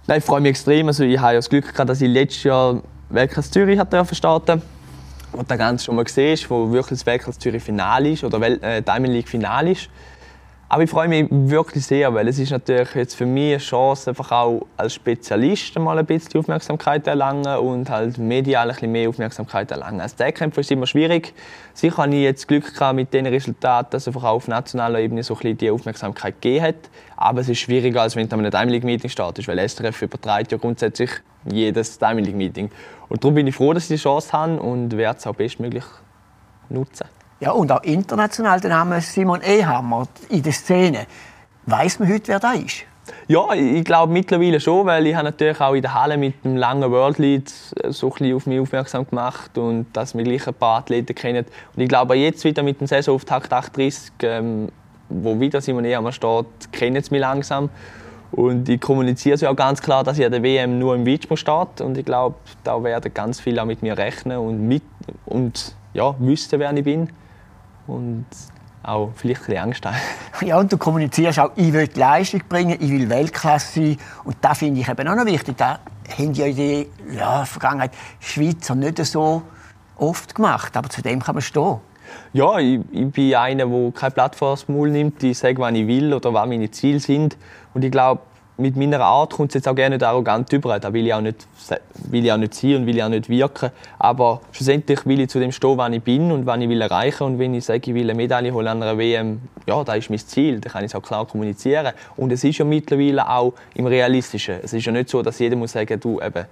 Nein, 0.05 0.17
ich 0.17 0.25
freue 0.25 0.41
mich 0.41 0.49
extrem. 0.49 0.87
Also 0.87 1.05
ich 1.05 1.17
habe 1.17 1.33
ja 1.33 1.37
das 1.37 1.49
Glück 1.49 1.71
gehabt, 1.71 1.89
dass 1.89 2.01
ich 2.01 2.09
letztes 2.09 2.43
Jahr 2.43 2.81
Weltklasse 3.09 3.51
Zürich 3.51 3.79
hat 3.79 3.93
starten 4.13 4.61
und 5.31 5.49
da 5.49 5.55
ganz 5.55 5.85
schon 5.85 5.95
mal 5.95 6.03
gesehen 6.03 6.37
wo 6.49 6.71
wirklich 6.71 6.99
das 6.99 7.05
Weltklasse 7.05 7.39
Zürich 7.39 7.63
Finale 7.63 8.09
ist 8.09 8.23
oder 8.25 8.41
äh, 8.41 8.81
Diamond 8.81 9.13
League 9.13 9.29
Finale 9.29 9.71
ist. 9.71 9.89
Aber 10.73 10.81
ich 10.81 10.89
freue 10.89 11.07
mich 11.07 11.27
wirklich 11.29 11.85
sehr, 11.85 12.11
weil 12.15 12.27
es 12.27 12.39
ist 12.39 12.49
natürlich 12.49 12.95
jetzt 12.95 13.13
für 13.13 13.27
mich 13.27 13.51
eine 13.51 13.57
Chance, 13.59 14.09
einfach 14.09 14.31
auch 14.31 14.65
als 14.75 14.95
Spezialist 14.95 15.77
mal 15.77 15.99
ein 15.99 16.05
bisschen 16.07 16.39
Aufmerksamkeit 16.39 17.05
erlangen 17.05 17.59
und 17.59 17.91
halt 17.91 18.17
medial 18.17 18.67
ein 18.67 18.73
bisschen 18.73 18.91
mehr 18.91 19.07
Aufmerksamkeit 19.07 19.67
zu 19.67 19.75
erlangen. 19.75 20.01
Als 20.01 20.15
Deckkämpfer 20.15 20.61
ist 20.61 20.67
es 20.67 20.71
immer 20.71 20.87
schwierig. 20.87 21.35
Sicher 21.75 21.97
habe 21.97 22.15
ich 22.15 22.23
jetzt 22.23 22.47
Glück 22.47 22.73
gehabt 22.73 22.95
mit 22.95 23.13
den 23.13 23.27
Resultaten, 23.27 23.91
dass 23.91 24.07
einfach 24.07 24.23
auf 24.23 24.47
nationaler 24.47 24.99
Ebene 24.99 25.21
so 25.21 25.35
ein 25.35 25.41
bisschen 25.41 25.57
die 25.59 25.69
Aufmerksamkeit 25.69 26.41
gegeben 26.41 26.65
hat. 26.65 26.89
Aber 27.17 27.41
es 27.41 27.49
ist 27.49 27.59
schwieriger, 27.59 28.01
als 28.01 28.15
wenn 28.15 28.27
du 28.27 28.33
an 28.33 28.39
einem 28.39 28.49
Diamond 28.49 28.71
League 28.71 28.83
Meeting 28.83 29.11
startest, 29.11 29.47
weil 29.47 29.59
SRF 29.59 30.01
überträgt 30.01 30.53
ja 30.53 30.57
grundsätzlich 30.57 31.11
jedes 31.45 31.99
Diamond 31.99 32.25
League 32.25 32.35
Meeting. 32.35 32.71
Und 33.09 33.23
darum 33.23 33.35
bin 33.35 33.45
ich 33.45 33.53
froh, 33.53 33.73
dass 33.73 33.83
ich 33.83 33.97
die 33.97 34.01
Chance 34.01 34.31
habe 34.31 34.59
und 34.59 34.97
werde 34.97 35.19
es 35.19 35.27
auch 35.27 35.35
bestmöglich 35.35 35.85
nutzen. 36.67 37.05
Ja, 37.39 37.51
und 37.51 37.71
auch 37.71 37.83
international 37.83 38.59
der 38.59 38.69
Name 38.69 39.01
Simon 39.01 39.41
Ehammer 39.41 40.07
in 40.29 40.43
der 40.43 40.53
Szene. 40.53 41.07
Weiß 41.65 41.99
man 41.99 42.09
heute, 42.09 42.27
wer 42.27 42.39
da 42.39 42.53
ist? 42.53 42.85
Ja, 43.27 43.53
ich 43.53 43.83
glaube 43.83 44.13
mittlerweile 44.13 44.59
schon, 44.59 44.85
weil 44.85 45.07
ich 45.07 45.15
habe 45.15 45.25
natürlich 45.25 45.59
auch 45.59 45.73
in 45.73 45.81
der 45.81 45.93
Halle 45.93 46.17
mit 46.17 46.43
dem 46.45 46.55
langen 46.55 46.89
World 46.89 47.17
Lead 47.17 47.49
so 47.89 48.07
ein 48.07 48.11
bisschen 48.11 48.35
auf 48.35 48.45
mich 48.45 48.59
aufmerksam 48.59 49.07
gemacht 49.07 49.57
und 49.57 49.87
dass 49.93 50.15
wir 50.15 50.23
gleich 50.23 50.47
ein 50.47 50.53
paar 50.53 50.79
Athleten 50.79 51.13
kennen. 51.15 51.45
Und 51.75 51.81
ich 51.81 51.89
glaube 51.89 52.15
jetzt 52.15 52.43
wieder 52.45 52.63
mit 52.63 52.79
dem 52.79 52.87
Saisonauftakt 52.87 53.51
38, 53.51 54.11
ähm, 54.21 54.69
wo 55.09 55.37
wieder 55.39 55.59
Simon 55.59 55.85
Ehammer 55.85 56.13
steht, 56.13 56.45
kennen 56.71 57.01
sie 57.03 57.11
mich 57.11 57.21
langsam. 57.21 57.69
Und 58.31 58.69
ich 58.69 58.79
kommuniziere 58.79 59.37
ja 59.37 59.51
auch 59.51 59.55
ganz 59.55 59.81
klar, 59.81 60.03
dass 60.03 60.17
ich 60.17 60.25
an 60.25 60.31
der 60.31 60.41
WM 60.41 60.79
nur 60.79 60.95
im 60.95 61.05
Weitsprung 61.05 61.37
steht. 61.37 61.81
Und 61.81 61.97
ich 61.97 62.05
glaube, 62.05 62.35
da 62.63 62.81
werden 62.83 63.13
ganz 63.13 63.39
viele 63.39 63.61
auch 63.61 63.65
mit 63.65 63.81
mir 63.81 63.97
rechnen 63.97 64.37
und, 64.37 64.67
mit, 64.67 64.83
und 65.25 65.75
ja, 65.93 66.15
wissen, 66.19 66.59
wer 66.59 66.73
ich 66.73 66.83
bin 66.83 67.09
und 67.87 68.25
auch 68.83 69.11
vielleicht 69.15 69.41
ein 69.41 69.45
bisschen 69.45 69.63
Angst 69.63 69.85
haben. 69.85 69.95
Ja, 70.45 70.59
und 70.59 70.71
du 70.71 70.77
kommunizierst 70.77 71.39
auch, 71.39 71.51
ich 71.55 71.71
will 71.71 71.87
die 71.87 71.99
Leistung 71.99 72.41
bringen, 72.49 72.77
ich 72.79 72.91
will 72.91 73.09
Weltklasse 73.09 73.73
sein. 73.73 73.97
Und 74.25 74.35
das 74.41 74.57
finde 74.57 74.81
ich 74.81 74.89
eben 74.89 75.07
auch 75.07 75.15
noch 75.15 75.25
wichtig. 75.25 75.55
Das 75.57 75.79
haben 76.17 76.33
ja 76.33 76.45
in 76.45 76.55
der 76.55 76.85
ja, 77.15 77.45
Vergangenheit 77.45 77.91
Schweizer 78.19 78.75
nicht 78.75 79.03
so 79.05 79.43
oft 79.95 80.35
gemacht. 80.35 80.75
Aber 80.75 80.89
zu 80.89 81.01
dem 81.01 81.21
kann 81.21 81.35
man 81.35 81.41
stehen. 81.41 81.77
Ja, 82.33 82.59
ich, 82.59 82.81
ich 82.91 83.09
bin 83.11 83.35
einer, 83.35 83.65
der 83.65 83.91
keine 83.91 84.11
Plattform 84.11 84.57
Maul 84.67 84.89
nimmt. 84.89 85.23
Ich 85.23 85.37
sage, 85.37 85.57
was 85.59 85.73
ich 85.73 85.87
will 85.87 86.13
oder 86.13 86.33
was 86.33 86.47
meine 86.47 86.69
Ziele 86.69 86.99
sind. 86.99 87.37
Und 87.73 87.85
ich 87.85 87.91
glaube, 87.91 88.21
mit 88.57 88.75
meiner 88.75 88.99
Art 88.99 89.33
kommt 89.33 89.49
es 89.49 89.55
jetzt 89.55 89.67
auch 89.67 89.75
gerne 89.75 89.95
nicht 89.95 90.03
arrogant 90.03 90.51
über. 90.53 90.79
Da 90.79 90.93
will 90.93 91.07
ich 91.07 91.13
auch 91.13 91.21
nicht, 91.21 91.47
will 92.09 92.23
ich 92.23 92.31
auch 92.31 92.37
nicht 92.37 92.53
sein 92.53 92.75
und 92.75 92.85
will 92.85 92.95
ich 92.95 93.03
auch 93.03 93.09
nicht 93.09 93.27
wirken. 93.27 93.71
Aber 93.97 94.41
schlussendlich 94.51 95.05
will 95.05 95.19
ich 95.21 95.29
zu 95.29 95.39
dem 95.39 95.51
stehen, 95.51 95.77
was 95.77 95.91
ich 95.91 96.03
bin 96.03 96.31
und 96.31 96.45
was 96.45 96.59
ich 96.59 96.69
will 96.69 96.81
erreichen 96.81 97.23
Und 97.23 97.39
wenn 97.39 97.53
ich 97.55 97.65
sage, 97.65 97.81
ich 97.85 97.93
will 97.93 98.03
eine 98.03 98.13
Medaille 98.13 98.53
holen 98.53 98.67
an 98.67 98.83
einer 98.83 98.97
WM, 98.97 99.41
ja, 99.65 99.83
das 99.83 99.97
ist 99.97 100.09
mein 100.09 100.19
Ziel. 100.19 100.59
Dann 100.59 100.71
kann 100.71 100.83
ich 100.83 100.91
es 100.91 100.95
auch 100.95 101.01
klar 101.01 101.25
kommunizieren. 101.25 101.93
Und 102.15 102.31
es 102.31 102.43
ist 102.43 102.59
ja 102.59 102.65
mittlerweile 102.65 103.27
auch 103.27 103.53
im 103.73 103.87
Realistischen. 103.87 104.59
Es 104.61 104.73
ist 104.73 104.85
ja 104.85 104.91
nicht 104.91 105.09
so, 105.09 105.21
dass 105.23 105.39
jeder 105.39 105.55
muss 105.55 105.71
sagen, 105.71 105.99
du 105.99 106.21
eben, 106.21 106.45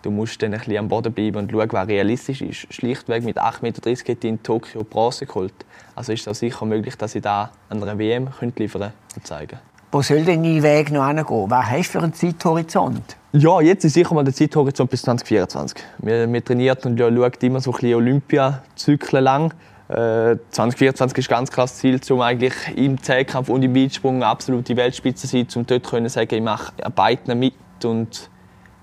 du 0.00 0.10
musst 0.10 0.42
dann 0.42 0.54
ein 0.54 0.58
bisschen 0.58 0.78
am 0.78 0.88
Boden 0.88 1.12
bleiben 1.12 1.36
und 1.36 1.50
schauen, 1.50 1.68
was 1.70 1.86
realistisch 1.86 2.40
ist. 2.40 2.72
Schlichtweg 2.72 3.24
mit 3.24 3.38
8,30 3.38 3.62
Meter 3.62 3.90
hätte 3.90 4.26
in 4.26 4.42
Tokio 4.42 4.84
Bronze 4.84 5.26
geholt. 5.26 5.54
Also 5.94 6.12
ist 6.12 6.22
es 6.22 6.28
auch 6.28 6.34
sicher 6.34 6.64
möglich, 6.64 6.96
dass 6.96 7.14
ich 7.14 7.22
da 7.22 7.50
an 7.68 7.82
einer 7.82 7.98
WM 7.98 8.30
liefern 8.56 8.92
und 9.14 9.26
zeigen 9.26 9.58
wo 9.92 10.00
soll 10.00 10.24
denn 10.24 10.42
dein 10.42 10.62
Weg 10.62 10.90
noch 10.90 11.06
hingehen? 11.06 11.50
Was 11.50 11.66
hast 11.66 11.88
du 11.88 11.98
für 11.98 12.04
einen 12.04 12.14
Zeithorizont? 12.14 13.16
Ja, 13.32 13.60
jetzt 13.60 13.84
ist 13.84 13.92
sicher 13.92 14.14
mal 14.14 14.24
der 14.24 14.32
Zeithorizont 14.32 14.90
bis 14.90 15.02
2024. 15.02 15.84
Wir, 15.98 16.32
wir 16.32 16.44
trainieren 16.44 16.78
und 16.84 16.98
ja, 16.98 17.08
schauen 17.08 17.32
immer 17.42 17.60
so 17.60 17.70
ein 17.70 17.74
bisschen 17.74 17.94
Olympiazyklen 17.96 19.22
lang. 19.22 19.54
Äh, 19.88 20.38
2024 20.50 21.18
ist 21.18 21.28
ganz 21.28 21.50
klar 21.50 21.66
das 21.66 21.76
Ziel, 21.76 22.00
um 22.08 22.22
eigentlich 22.22 22.54
im 22.74 23.02
Zehnkampf 23.02 23.50
und 23.50 23.62
im 23.62 23.74
Weitsprung 23.74 24.22
absolute 24.22 24.74
Weltspitze 24.76 25.28
zu 25.28 25.36
sein, 25.36 25.46
um 25.56 25.66
dort 25.66 25.86
zu 25.86 26.08
sagen, 26.08 26.34
ich 26.34 26.42
mache 26.42 26.72
beiden 26.94 27.38
mit 27.38 27.54
und 27.84 28.30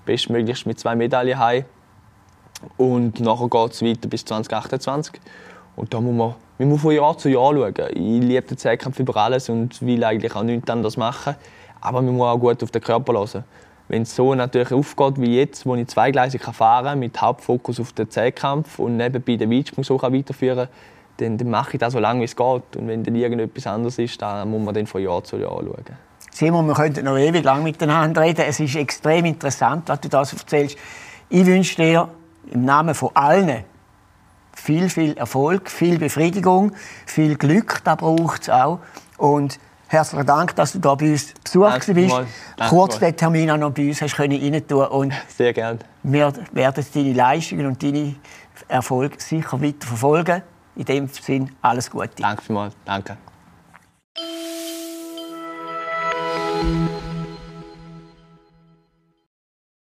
bestmöglichst 0.04 0.66
mit 0.66 0.78
zwei 0.78 0.94
Medaillen 0.94 1.38
heim. 1.40 1.64
Und 2.76 3.18
nachher 3.18 3.48
geht 3.48 3.72
es 3.72 3.82
weiter 3.82 4.08
bis 4.08 4.24
2028. 4.24 5.20
Und 5.74 5.92
da 5.92 6.00
muss 6.00 6.14
man 6.14 6.34
man 6.60 6.68
muss 6.68 6.82
von 6.82 6.94
Jahr 6.94 7.16
zu 7.16 7.30
Jahr 7.30 7.54
schauen. 7.54 7.74
Ich 7.94 8.22
liebe 8.22 8.42
den 8.42 8.58
Zweikampf 8.58 8.98
über 8.98 9.16
alles 9.16 9.48
und 9.48 9.80
will 9.80 10.04
eigentlich 10.04 10.36
auch 10.36 10.42
nichts 10.42 10.68
anderes 10.68 10.98
machen. 10.98 11.34
Aber 11.80 12.02
man 12.02 12.14
muss 12.14 12.26
auch 12.26 12.38
gut 12.38 12.62
auf 12.62 12.70
den 12.70 12.82
Körper 12.82 13.14
hören. 13.14 13.44
Wenn 13.88 14.02
es 14.02 14.14
so 14.14 14.34
natürlich 14.34 14.70
aufgeht 14.70 15.18
wie 15.18 15.38
jetzt, 15.38 15.64
wo 15.64 15.74
ich 15.74 15.88
zweigleisig 15.88 16.42
fahren 16.42 16.84
kann, 16.84 16.98
mit 16.98 17.18
Hauptfokus 17.18 17.80
auf 17.80 17.94
den 17.94 18.10
Zehnkampf 18.10 18.78
und 18.78 18.98
nebenbei 18.98 19.36
den 19.36 19.50
Weitsprung 19.50 19.84
so 19.84 20.00
weiterführen 20.02 20.68
kann, 20.68 20.68
dann, 21.16 21.38
dann, 21.38 21.48
mache 21.48 21.72
ich 21.72 21.78
das 21.78 21.94
so 21.94 21.98
lange, 21.98 22.20
wie 22.20 22.24
es 22.24 22.36
geht. 22.36 22.76
Und 22.76 22.88
wenn 22.88 23.04
dann 23.04 23.14
irgendetwas 23.14 23.66
anderes 23.66 23.98
ist, 23.98 24.20
dann 24.20 24.50
muss 24.50 24.62
man 24.62 24.74
dann 24.74 24.86
von 24.86 25.02
Jahr 25.02 25.24
zu 25.24 25.38
Jahr 25.38 25.62
schauen. 25.62 25.96
Simon, 26.30 26.66
wir 26.66 26.74
könnten 26.74 27.06
noch 27.06 27.16
ewig 27.16 27.42
lang 27.42 27.62
miteinander 27.62 28.20
reden. 28.20 28.44
Es 28.46 28.60
ist 28.60 28.76
extrem 28.76 29.24
interessant, 29.24 29.88
was 29.88 30.00
du 30.02 30.10
das 30.10 30.34
erzählst. 30.34 30.76
Ich 31.30 31.46
wünsche 31.46 31.76
dir 31.76 32.08
im 32.52 32.66
Namen 32.66 32.94
von 32.94 33.08
allen 33.14 33.64
viel, 34.70 34.88
viel 34.88 35.16
Erfolg, 35.16 35.68
viel 35.68 35.98
Befriedigung, 35.98 36.72
viel 37.04 37.36
Glück, 37.36 37.80
da 37.82 37.96
braucht 37.96 38.42
es 38.42 38.50
auch. 38.50 38.78
Und 39.16 39.58
herzlichen 39.88 40.26
Dank, 40.26 40.54
dass 40.54 40.72
du 40.72 40.78
da 40.78 40.94
bei 40.94 41.10
uns 41.10 41.34
besucht 41.42 41.92
bist. 41.92 42.14
Kurz 42.68 43.00
den 43.00 43.16
Termin 43.16 43.50
auch 43.50 43.56
noch 43.56 43.72
bei 43.72 43.88
uns 43.88 44.00
hast 44.00 44.16
rein 44.20 44.30
tun 44.68 44.86
und 44.86 45.12
Sehr 45.26 45.52
gerne. 45.52 45.80
Wir 46.04 46.32
werden 46.52 46.86
deine 46.94 47.12
Leistungen 47.12 47.66
und 47.66 47.82
deine 47.82 48.14
Erfolge 48.68 49.16
sicher 49.18 49.60
weiter 49.60 49.86
verfolgen. 49.88 50.42
In 50.76 50.84
dem 50.84 51.08
Sinne 51.08 51.48
alles 51.62 51.90
Gute. 51.90 52.10
Danke 52.16 52.42
vielmals. 52.42 52.76
Danke. 52.84 53.16